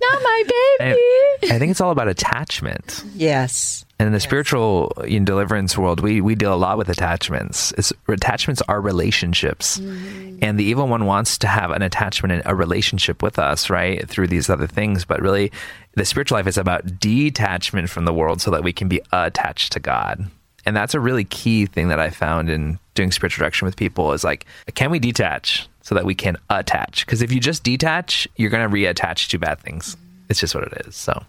my 0.00 0.42
baby. 0.78 1.52
I 1.52 1.58
think 1.58 1.70
it's 1.70 1.80
all 1.80 1.90
about 1.90 2.08
attachment. 2.08 3.04
Yes. 3.14 3.84
And 3.98 4.06
in 4.06 4.12
the 4.12 4.16
yes. 4.16 4.24
spiritual 4.24 4.88
in 5.06 5.24
deliverance 5.24 5.76
world, 5.76 6.00
we, 6.00 6.20
we 6.22 6.34
deal 6.34 6.54
a 6.54 6.56
lot 6.56 6.78
with 6.78 6.88
attachments. 6.88 7.72
It's, 7.76 7.92
attachments 8.08 8.62
are 8.62 8.80
relationships. 8.80 9.78
Mm-hmm. 9.78 10.38
And 10.42 10.58
the 10.58 10.64
evil 10.64 10.88
one 10.88 11.04
wants 11.04 11.38
to 11.38 11.46
have 11.46 11.70
an 11.70 11.82
attachment 11.82 12.32
and 12.32 12.42
a 12.46 12.54
relationship 12.54 13.22
with 13.22 13.38
us, 13.38 13.70
right? 13.70 14.08
Through 14.08 14.28
these 14.28 14.48
other 14.50 14.66
things. 14.66 15.04
But 15.04 15.20
really, 15.20 15.52
the 15.94 16.06
spiritual 16.06 16.38
life 16.38 16.46
is 16.46 16.56
about 16.56 16.98
detachment 16.98 17.90
from 17.90 18.06
the 18.06 18.14
world 18.14 18.40
so 18.40 18.50
that 18.50 18.64
we 18.64 18.72
can 18.72 18.88
be 18.88 19.02
attached 19.12 19.72
to 19.72 19.78
God. 19.78 20.26
And 20.64 20.76
that's 20.76 20.94
a 20.94 21.00
really 21.00 21.24
key 21.24 21.66
thing 21.66 21.88
that 21.88 21.98
I 21.98 22.10
found 22.10 22.48
in 22.48 22.78
doing 22.94 23.10
spiritual 23.10 23.42
direction 23.42 23.66
with 23.66 23.76
people 23.76 24.12
is 24.12 24.24
like, 24.24 24.46
can 24.74 24.90
we 24.90 24.98
detach 24.98 25.68
so 25.82 25.94
that 25.94 26.04
we 26.04 26.14
can 26.14 26.36
attach? 26.50 27.04
Because 27.04 27.22
if 27.22 27.32
you 27.32 27.40
just 27.40 27.64
detach, 27.64 28.28
you're 28.36 28.50
going 28.50 28.68
to 28.68 28.74
reattach 28.74 29.28
to 29.28 29.38
bad 29.38 29.58
things. 29.60 29.96
It's 30.28 30.40
just 30.40 30.54
what 30.54 30.64
it 30.64 30.86
is. 30.86 30.96
So 30.96 31.24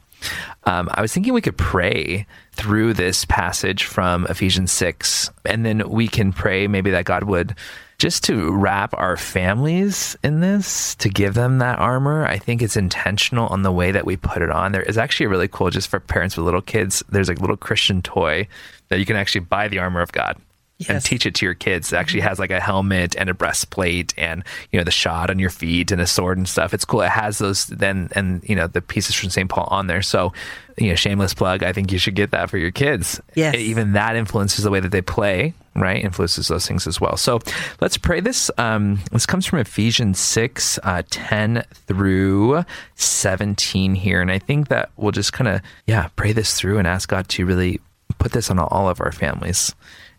um, 0.65 0.89
I 0.93 1.01
was 1.01 1.13
thinking 1.13 1.33
we 1.33 1.41
could 1.41 1.57
pray 1.57 2.25
through 2.53 2.93
this 2.93 3.25
passage 3.25 3.83
from 3.83 4.25
Ephesians 4.27 4.71
6, 4.71 5.29
and 5.45 5.65
then 5.65 5.89
we 5.89 6.07
can 6.07 6.31
pray 6.31 6.67
maybe 6.67 6.91
that 6.91 7.05
God 7.05 7.23
would 7.23 7.55
just 7.99 8.23
to 8.25 8.51
wrap 8.51 8.93
our 8.97 9.15
families 9.15 10.17
in 10.23 10.41
this, 10.41 10.95
to 10.95 11.09
give 11.09 11.35
them 11.35 11.59
that 11.59 11.79
armor. 11.79 12.25
I 12.25 12.37
think 12.37 12.61
it's 12.61 12.75
intentional 12.75 13.47
on 13.47 13.61
the 13.61 13.71
way 13.71 13.91
that 13.91 14.05
we 14.05 14.17
put 14.17 14.41
it 14.41 14.49
on. 14.49 14.71
There 14.71 14.83
is 14.83 14.97
actually 14.97 15.27
a 15.27 15.29
really 15.29 15.47
cool 15.47 15.69
just 15.69 15.87
for 15.87 15.99
parents 15.99 16.35
with 16.35 16.45
little 16.45 16.61
kids. 16.61 17.03
There's 17.09 17.29
a 17.29 17.33
little 17.33 17.55
Christian 17.55 18.01
toy 18.01 18.47
that 18.93 18.99
you 18.99 19.05
can 19.07 19.15
actually 19.15 19.41
buy 19.41 19.67
the 19.67 19.79
armor 19.79 20.01
of 20.01 20.11
God. 20.11 20.37
Yes. 20.79 20.89
and 20.89 21.05
teach 21.05 21.25
it 21.27 21.35
to 21.35 21.45
your 21.45 21.53
kids. 21.53 21.93
It 21.93 21.95
actually 21.95 22.21
has 22.21 22.39
like 22.39 22.49
a 22.51 22.59
helmet 22.59 23.15
and 23.15 23.29
a 23.29 23.33
breastplate 23.33 24.13
and 24.17 24.43
you 24.71 24.79
know 24.79 24.83
the 24.83 24.91
shot 24.91 25.29
on 25.29 25.37
your 25.39 25.51
feet 25.51 25.91
and 25.91 26.01
a 26.01 26.07
sword 26.07 26.37
and 26.37 26.49
stuff. 26.49 26.73
It's 26.73 26.83
cool. 26.83 27.01
It 27.01 27.09
has 27.09 27.37
those 27.37 27.67
then 27.67 28.09
and 28.15 28.43
you 28.49 28.55
know 28.55 28.67
the 28.67 28.81
pieces 28.81 29.15
from 29.15 29.29
St. 29.29 29.49
Paul 29.49 29.67
on 29.69 29.85
there. 29.87 30.01
So 30.01 30.33
you 30.77 30.89
know, 30.89 30.95
shameless 30.95 31.33
plug. 31.33 31.63
I 31.63 31.71
think 31.73 31.91
you 31.91 31.97
should 31.97 32.15
get 32.15 32.31
that 32.31 32.49
for 32.49 32.57
your 32.57 32.71
kids. 32.71 33.21
Yes. 33.35 33.55
Even 33.55 33.93
that 33.93 34.15
influences 34.15 34.63
the 34.63 34.71
way 34.71 34.79
that 34.79 34.91
they 34.91 35.01
play, 35.01 35.53
right? 35.75 36.03
Influences 36.03 36.47
those 36.47 36.67
things 36.67 36.87
as 36.87 36.99
well. 36.99 37.17
So 37.17 37.39
let's 37.79 37.97
pray 37.97 38.19
this. 38.19 38.49
Um, 38.57 38.99
this 39.11 39.25
comes 39.25 39.45
from 39.45 39.59
Ephesians 39.59 40.19
6, 40.19 40.79
uh, 40.83 41.03
10 41.09 41.63
through 41.87 42.65
17 42.95 43.95
here. 43.95 44.21
And 44.21 44.31
I 44.31 44.39
think 44.39 44.69
that 44.69 44.89
we'll 44.97 45.11
just 45.11 45.33
kind 45.33 45.47
of, 45.47 45.61
yeah, 45.85 46.09
pray 46.15 46.31
this 46.33 46.59
through 46.59 46.79
and 46.79 46.87
ask 46.87 47.07
God 47.07 47.27
to 47.29 47.45
really 47.45 47.79
put 48.23 48.31
this 48.31 48.49
on 48.49 48.57
all 48.57 48.87
of 48.87 49.01
our 49.01 49.11
families. 49.11 49.69
In 49.69 49.75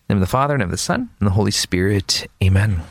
the 0.07 0.13
name 0.13 0.21
of 0.21 0.27
the 0.27 0.31
Father, 0.31 0.53
and 0.53 0.61
of 0.61 0.69
the 0.69 0.77
Son, 0.77 1.09
and 1.19 1.25
the 1.25 1.33
Holy 1.33 1.49
Spirit. 1.49 2.27
Amen. 2.41 2.83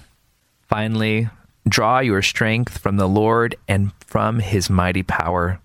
Finally, 0.66 1.28
draw 1.68 2.00
your 2.00 2.20
strength 2.20 2.78
from 2.78 2.96
the 2.96 3.08
Lord 3.08 3.54
and 3.68 3.92
from 4.00 4.40
his 4.40 4.68
mighty 4.68 5.04
power. 5.04 5.60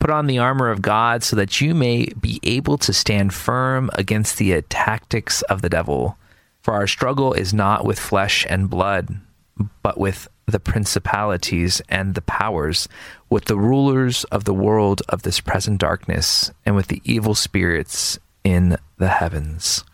Put 0.00 0.10
on 0.10 0.26
the 0.26 0.38
armor 0.38 0.70
of 0.70 0.82
God 0.82 1.22
so 1.22 1.34
that 1.36 1.62
you 1.62 1.74
may 1.74 2.12
be 2.20 2.40
able 2.42 2.76
to 2.76 2.92
stand 2.92 3.32
firm 3.32 3.88
against 3.94 4.36
the 4.36 4.60
tactics 4.68 5.40
of 5.42 5.62
the 5.62 5.70
devil. 5.70 6.18
For 6.60 6.74
our 6.74 6.86
struggle 6.86 7.32
is 7.32 7.54
not 7.54 7.86
with 7.86 7.98
flesh 7.98 8.44
and 8.50 8.68
blood, 8.68 9.18
but 9.82 9.96
with 9.96 10.28
the 10.44 10.60
principalities 10.60 11.80
and 11.88 12.14
the 12.14 12.22
powers, 12.22 12.86
with 13.30 13.46
the 13.46 13.56
rulers 13.56 14.24
of 14.24 14.44
the 14.44 14.52
world 14.52 15.00
of 15.08 15.22
this 15.22 15.40
present 15.40 15.80
darkness, 15.80 16.50
and 16.66 16.76
with 16.76 16.88
the 16.88 17.00
evil 17.06 17.34
spirits 17.34 18.18
in 18.44 18.76
the 18.98 19.08
heavens. 19.08 19.84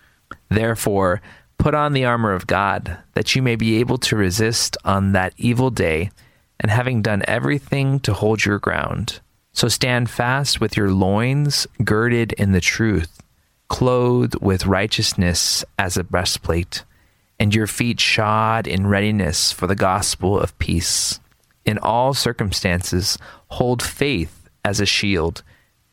Therefore, 0.49 1.21
put 1.59 1.75
on 1.75 1.93
the 1.93 2.05
armor 2.05 2.33
of 2.33 2.47
God, 2.47 2.99
that 3.15 3.35
you 3.35 3.43
may 3.43 3.57
be 3.57 3.77
able 3.77 3.99
to 3.99 4.17
resist 4.17 4.77
on 4.85 5.13
that 5.13 5.35
evil 5.37 5.71
day, 5.71 6.11
and 6.61 6.71
having 6.71 7.03
done 7.03 7.23
everything 7.27 8.01
to 8.01 8.15
hold 8.15 8.45
your 8.45 8.59
ground. 8.59 9.21
So 9.53 9.69
stand 9.69 10.11
fast 10.11 10.61
with 10.61 10.77
your 10.77 10.91
loins 10.91 11.67
girded 11.83 12.33
in 12.35 12.53
the 12.53 12.61
truth, 12.61 13.23
clothed 13.69 14.37
with 14.41 14.67
righteousness 14.67 15.65
as 15.79 15.97
a 15.97 16.05
breastplate, 16.05 16.85
and 17.39 17.55
your 17.55 17.67
feet 17.67 18.01
shod 18.01 18.67
in 18.67 18.87
readiness 18.87 19.53
for 19.53 19.67
the 19.67 19.75
gospel 19.75 20.39
of 20.39 20.59
peace. 20.59 21.21
In 21.65 21.79
all 21.79 22.15
circumstances, 22.15 23.19
hold 23.49 23.83
faith 23.83 24.49
as 24.65 24.81
a 24.81 24.87
shield 24.87 25.43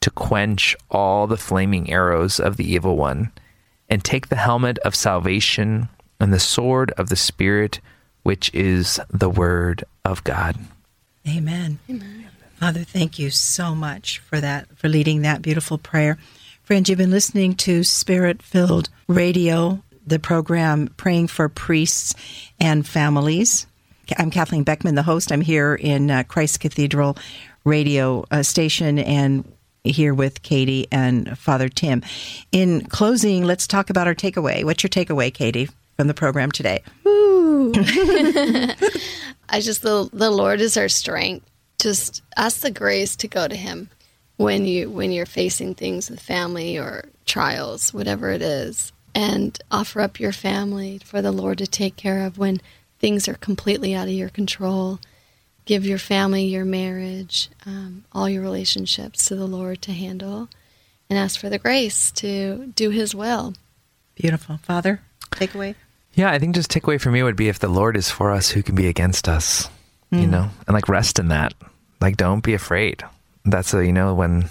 to 0.04 0.12
quench 0.12 0.76
all 0.92 1.28
the 1.28 1.38
flaming 1.38 1.90
arrows 1.90 2.38
of 2.38 2.58
the 2.58 2.70
evil 2.70 2.98
one 2.98 3.32
and 3.88 4.04
take 4.04 4.28
the 4.28 4.36
helmet 4.36 4.78
of 4.80 4.94
salvation 4.94 5.88
and 6.20 6.34
the 6.34 6.42
sword 6.42 6.92
of 6.98 7.08
the 7.08 7.16
Spirit, 7.16 7.80
which 8.22 8.54
is 8.54 9.00
the 9.10 9.30
Word 9.30 9.86
of 10.04 10.22
God. 10.26 10.58
Amen. 11.26 11.80
Amen. 11.90 12.28
Father, 12.60 12.84
thank 12.84 13.18
you 13.18 13.30
so 13.30 13.74
much 13.74 14.20
for 14.20 14.42
that, 14.42 14.68
for 14.78 14.90
leading 14.90 15.22
that 15.22 15.42
beautiful 15.42 15.78
prayer. 15.78 16.18
Friends, 16.64 16.90
you've 16.90 16.98
been 16.98 17.10
listening 17.10 17.56
to 17.56 17.86
Spirit 17.86 18.42
Filled 18.42 18.90
Radio, 19.08 19.82
the 20.06 20.20
program 20.20 20.90
Praying 20.98 21.28
for 21.28 21.48
Priests 21.48 22.14
and 22.60 22.86
Families. 22.86 23.68
I'm 24.18 24.32
Kathleen 24.32 24.64
Beckman, 24.64 24.96
the 24.96 25.04
host. 25.04 25.32
I'm 25.32 25.40
here 25.40 25.76
in 25.76 26.12
uh, 26.12 26.24
Christ 26.24 26.60
Cathedral 26.60 27.18
radio 27.64 28.26
uh, 28.32 28.44
station, 28.44 29.00
and 29.00 29.50
here 29.84 30.14
with 30.14 30.44
Katie 30.44 30.88
and 30.92 31.38
Father 31.38 31.70
Tim. 31.70 32.04
In 32.52 32.86
closing, 32.86 33.44
let's 33.44 33.68
talk 33.68 33.90
about 33.90 34.08
our 34.08 34.16
takeaway. 34.16 34.64
What's 34.64 34.84
your 34.84 34.90
takeaway, 34.90 35.34
Katie, 35.34 35.70
from 35.98 36.08
the 36.08 36.14
program 36.14 36.52
today? 36.52 36.84
I 37.06 37.74
just 39.60 39.82
the 39.82 40.10
the 40.14 40.32
Lord 40.32 40.62
is 40.62 40.78
our 40.78 40.90
strength. 40.90 41.46
Just 41.80 42.24
ask 42.38 42.62
the 42.62 42.72
grace 42.72 43.16
to 43.18 43.28
go 43.28 43.48
to 43.48 43.56
Him 43.56 43.90
when 44.38 44.66
you 44.66 44.90
when 44.90 45.12
you're 45.12 45.26
facing 45.26 45.76
things 45.76 46.10
with 46.10 46.20
family 46.20 46.78
or 46.78 47.06
trials, 47.26 47.94
whatever 47.94 48.32
it 48.32 48.42
is, 48.42 48.92
and 49.14 49.60
offer 49.70 50.02
up 50.02 50.20
your 50.20 50.32
family 50.32 51.00
for 51.04 51.22
the 51.22 51.32
Lord 51.32 51.58
to 51.60 51.68
take 51.68 51.96
care 51.96 52.26
of 52.26 52.38
when 52.38 52.62
things 53.00 53.28
are 53.28 53.36
completely 53.36 53.94
out 53.94 54.08
of 54.08 54.14
your 54.14 54.30
control 54.30 55.00
give 55.66 55.86
your 55.86 55.98
family, 55.98 56.46
your 56.46 56.66
marriage, 56.66 57.50
um, 57.66 58.06
all 58.12 58.30
your 58.30 58.42
relationships 58.42 59.26
to 59.28 59.36
the 59.36 59.48
Lord 59.48 59.82
to 59.84 59.92
handle 59.92 60.50
and 61.10 61.20
ask 61.20 61.40
for 61.40 61.50
the 61.50 61.60
grace 61.60 62.12
to 62.12 62.72
do 62.76 62.90
His 62.90 63.14
will. 63.14 63.54
Beautiful. 64.16 64.58
Father, 64.58 65.02
takeaway? 65.32 65.76
Yeah, 66.14 66.32
I 66.32 66.40
think 66.40 66.56
just 66.56 66.72
takeaway 66.72 67.02
for 67.02 67.12
me 67.12 67.24
would 67.24 67.36
be 67.36 67.50
if 67.50 67.60
the 67.60 67.68
Lord 67.68 67.98
is 67.98 68.10
for 68.10 68.32
us, 68.32 68.50
who 68.50 68.62
can 68.64 68.76
be 68.76 68.88
against 68.88 69.28
us? 69.28 69.70
Mm. 70.12 70.22
You 70.22 70.28
know, 70.28 70.50
and 70.68 70.74
like 70.74 70.88
rest 70.88 71.20
in 71.20 71.30
that. 71.30 71.54
Like, 72.00 72.18
don't 72.18 72.44
be 72.44 72.54
afraid. 72.54 73.04
That's 73.46 73.74
a, 73.74 73.86
you 73.86 73.94
know, 73.94 74.14
when 74.14 74.50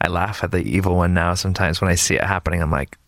I 0.00 0.08
laugh 0.08 0.44
at 0.44 0.50
the 0.50 0.62
evil 0.62 0.96
one 0.96 1.14
now, 1.14 1.34
sometimes 1.34 1.80
when 1.80 1.90
I 1.90 1.94
see 1.94 2.14
it 2.14 2.24
happening, 2.24 2.62
I'm 2.62 2.70
like, 2.70 2.98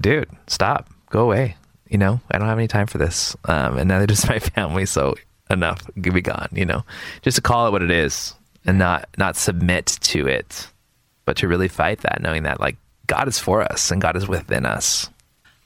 dude, 0.00 0.30
stop, 0.46 0.88
go 1.10 1.24
away. 1.24 1.56
You 1.88 1.98
know, 1.98 2.20
I 2.30 2.38
don't 2.38 2.48
have 2.48 2.58
any 2.58 2.68
time 2.68 2.86
for 2.86 2.98
this. 2.98 3.36
Um, 3.44 3.78
and 3.78 3.88
neither 3.88 4.06
does 4.06 4.26
my 4.28 4.38
family. 4.54 4.86
So 4.86 5.14
enough, 5.52 5.82
be 6.00 6.20
gone. 6.20 6.48
You 6.52 6.64
know, 6.64 6.84
just 7.22 7.36
to 7.36 7.42
call 7.42 7.66
it 7.66 7.70
what 7.70 7.82
it 7.82 7.90
is 7.90 8.34
and 8.64 8.78
not 8.78 9.08
not 9.18 9.36
submit 9.36 9.86
to 10.02 10.26
it, 10.26 10.68
but 11.24 11.36
to 11.38 11.48
really 11.48 11.68
fight 11.68 12.00
that, 12.00 12.22
knowing 12.22 12.44
that 12.44 12.60
like 12.60 12.76
God 13.06 13.28
is 13.28 13.38
for 13.38 13.62
us 13.62 13.90
and 13.90 14.00
God 14.00 14.16
is 14.16 14.26
within 14.26 14.66
us. 14.66 15.08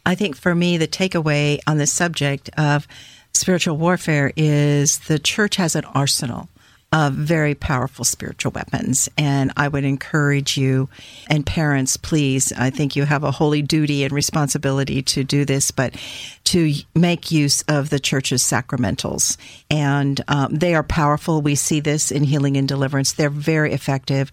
I 0.04 0.14
think 0.14 0.36
for 0.36 0.54
me, 0.54 0.76
the 0.76 0.86
takeaway 0.86 1.58
on 1.66 1.78
the 1.78 1.86
subject 1.86 2.48
of 2.56 2.86
spiritual 3.32 3.76
warfare 3.76 4.32
is 4.36 4.98
the 5.00 5.18
church 5.18 5.56
has 5.56 5.74
an 5.76 5.84
arsenal 5.86 6.48
of 6.92 7.14
very 7.14 7.54
powerful 7.54 8.04
spiritual 8.04 8.52
weapons. 8.52 9.08
And 9.18 9.52
I 9.56 9.68
would 9.68 9.84
encourage 9.84 10.56
you 10.56 10.88
and 11.28 11.44
parents, 11.44 11.96
please, 11.96 12.52
I 12.52 12.70
think 12.70 12.94
you 12.94 13.04
have 13.04 13.24
a 13.24 13.32
holy 13.32 13.60
duty 13.60 14.04
and 14.04 14.12
responsibility 14.12 15.02
to 15.02 15.24
do 15.24 15.44
this, 15.44 15.70
but 15.70 15.96
to 16.44 16.72
make 16.94 17.30
use 17.30 17.62
of 17.62 17.90
the 17.90 17.98
church's 17.98 18.42
sacramentals. 18.42 19.36
And 19.68 20.22
um, 20.28 20.54
they 20.54 20.74
are 20.74 20.84
powerful. 20.84 21.42
We 21.42 21.56
see 21.56 21.80
this 21.80 22.12
in 22.12 22.24
healing 22.24 22.56
and 22.56 22.68
deliverance. 22.68 23.12
They're 23.12 23.30
very 23.30 23.72
effective. 23.72 24.30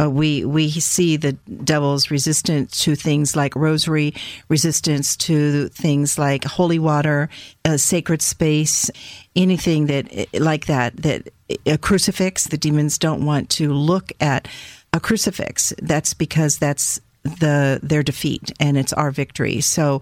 Uh, 0.00 0.08
we 0.08 0.44
we 0.44 0.70
see 0.70 1.16
the 1.16 1.32
devil's 1.32 2.10
resistance 2.10 2.82
to 2.84 2.94
things 2.94 3.36
like 3.36 3.54
rosary, 3.54 4.14
resistance 4.48 5.14
to 5.16 5.68
things 5.68 6.18
like 6.18 6.44
holy 6.44 6.78
water, 6.78 7.28
a 7.64 7.76
sacred 7.76 8.22
space, 8.22 8.90
anything 9.36 9.86
that 9.86 10.26
like 10.32 10.66
that. 10.66 10.96
That 10.96 11.28
a 11.66 11.78
crucifix. 11.78 12.44
The 12.44 12.58
demons 12.58 12.98
don't 12.98 13.24
want 13.24 13.50
to 13.50 13.72
look 13.72 14.12
at 14.20 14.48
a 14.92 15.00
crucifix. 15.00 15.72
That's 15.80 16.14
because 16.14 16.58
that's 16.58 17.00
the 17.22 17.80
their 17.82 18.02
defeat 18.02 18.52
and 18.60 18.78
it's 18.78 18.92
our 18.92 19.10
victory. 19.10 19.60
So 19.60 20.00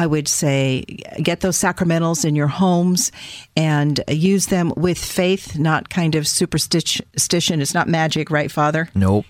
I 0.00 0.06
would 0.06 0.28
say 0.28 0.80
get 1.22 1.40
those 1.40 1.58
sacramentals 1.58 2.24
in 2.24 2.34
your 2.34 2.46
homes 2.46 3.12
and 3.54 4.00
use 4.08 4.46
them 4.46 4.72
with 4.74 4.96
faith, 4.96 5.58
not 5.58 5.90
kind 5.90 6.14
of 6.14 6.26
superstition. 6.26 7.60
It's 7.60 7.74
not 7.74 7.86
magic, 7.86 8.30
right, 8.30 8.50
Father? 8.50 8.88
Nope. 8.94 9.26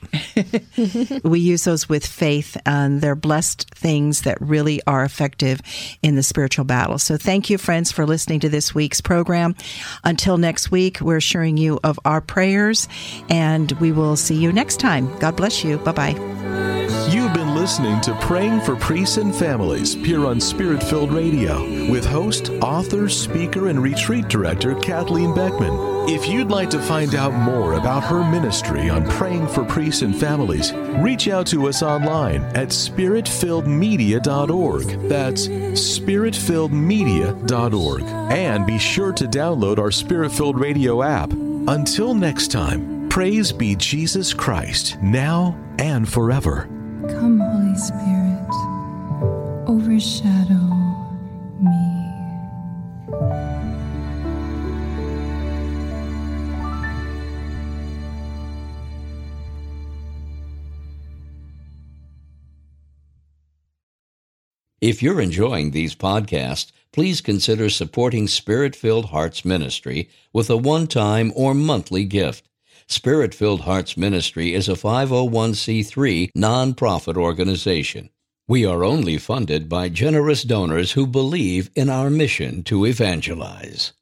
we 1.25 1.41
use 1.41 1.65
those 1.65 1.89
with 1.89 2.07
faith, 2.07 2.57
and 2.65 3.01
they're 3.01 3.17
blessed 3.17 3.69
things 3.75 4.23
that 4.23 4.41
really 4.41 4.81
are 4.87 5.03
effective 5.03 5.61
in 6.03 6.15
the 6.15 6.23
spiritual 6.23 6.65
battle. 6.65 6.99
So 6.99 7.17
thank 7.17 7.51
you, 7.51 7.59
friends, 7.59 7.91
for 7.91 8.07
listening 8.07 8.39
to 8.41 8.49
this 8.49 8.73
week's 8.73 9.01
program. 9.01 9.57
Until 10.05 10.37
next 10.37 10.71
week, 10.71 11.01
we're 11.01 11.17
assuring 11.17 11.57
you 11.57 11.81
of 11.83 11.99
our 12.05 12.21
prayers, 12.21 12.87
and 13.29 13.73
we 13.81 13.91
will 13.91 14.15
see 14.15 14.37
you 14.37 14.53
next 14.53 14.79
time. 14.79 15.19
God 15.19 15.35
bless 15.35 15.65
you. 15.65 15.79
Bye 15.79 15.93
bye. 15.93 16.40
Listening 17.61 18.01
to 18.01 18.17
Praying 18.23 18.63
for 18.63 18.75
Priests 18.75 19.19
and 19.19 19.35
Families 19.35 19.93
here 19.93 20.25
on 20.25 20.41
Spirit 20.41 20.83
Filled 20.83 21.13
Radio 21.13 21.61
with 21.91 22.07
host, 22.07 22.49
author, 22.63 23.07
speaker, 23.11 23.69
and 23.69 23.83
retreat 23.83 24.29
director 24.29 24.75
Kathleen 24.77 25.35
Beckman. 25.35 25.75
If 26.09 26.27
you'd 26.27 26.49
like 26.49 26.71
to 26.71 26.81
find 26.81 27.15
out 27.15 27.35
more 27.35 27.75
about 27.75 28.03
her 28.05 28.25
ministry 28.31 28.89
on 28.89 29.07
praying 29.11 29.47
for 29.47 29.63
priests 29.63 30.01
and 30.01 30.19
families, 30.19 30.73
reach 30.73 31.29
out 31.29 31.47
to 31.49 31.69
us 31.69 31.83
online 31.83 32.45
at 32.57 32.69
spiritfilledmedia.org. 32.69 35.09
That's 35.11 35.47
spiritfilledmedia.org. 35.47 38.03
And 38.33 38.67
be 38.67 38.79
sure 38.79 39.13
to 39.13 39.25
download 39.25 39.79
our 39.79 39.91
Spirit 39.91 40.33
Filled 40.33 40.59
Radio 40.59 41.03
app. 41.03 41.35
Until 41.35 42.15
next 42.15 42.51
time, 42.51 43.11
praise 43.11 43.53
be 43.53 43.77
Jesus 43.77 44.33
Christ, 44.33 44.97
now 45.03 45.59
and 45.79 46.09
forever. 46.09 46.67
Come, 47.09 47.40
Holy 47.71 47.79
Spirit, 47.79 48.51
overshadow 49.69 50.57
me. 51.61 52.11
If 64.81 65.01
you're 65.01 65.21
enjoying 65.21 65.71
these 65.71 65.95
podcasts, 65.95 66.73
please 66.93 67.21
consider 67.21 67.71
supporting 67.71 68.27
Spirit 68.27 68.75
Filled 68.75 69.07
Hearts 69.07 69.45
Ministry 69.45 70.11
with 70.33 70.51
a 70.51 70.57
one 70.57 70.89
time 70.89 71.33
or 71.37 71.55
monthly 71.55 72.05
gift. 72.05 72.50
Spirit 72.91 73.37
Filled 73.37 73.61
Hearts 73.61 73.97
Ministry 73.97 74.53
is 74.53 74.69
a 74.69 74.73
501c3 74.73 76.33
nonprofit 76.37 77.17
organization. 77.17 78.11
We 78.49 78.67
are 78.67 78.83
only 78.83 79.17
funded 79.17 79.69
by 79.69 79.91
generous 79.91 80.43
donors 80.43 80.91
who 80.93 81.07
believe 81.07 81.71
in 81.77 81.89
our 81.89 82.11
mission 82.11 82.65
to 82.65 82.85
evangelize. 82.85 83.93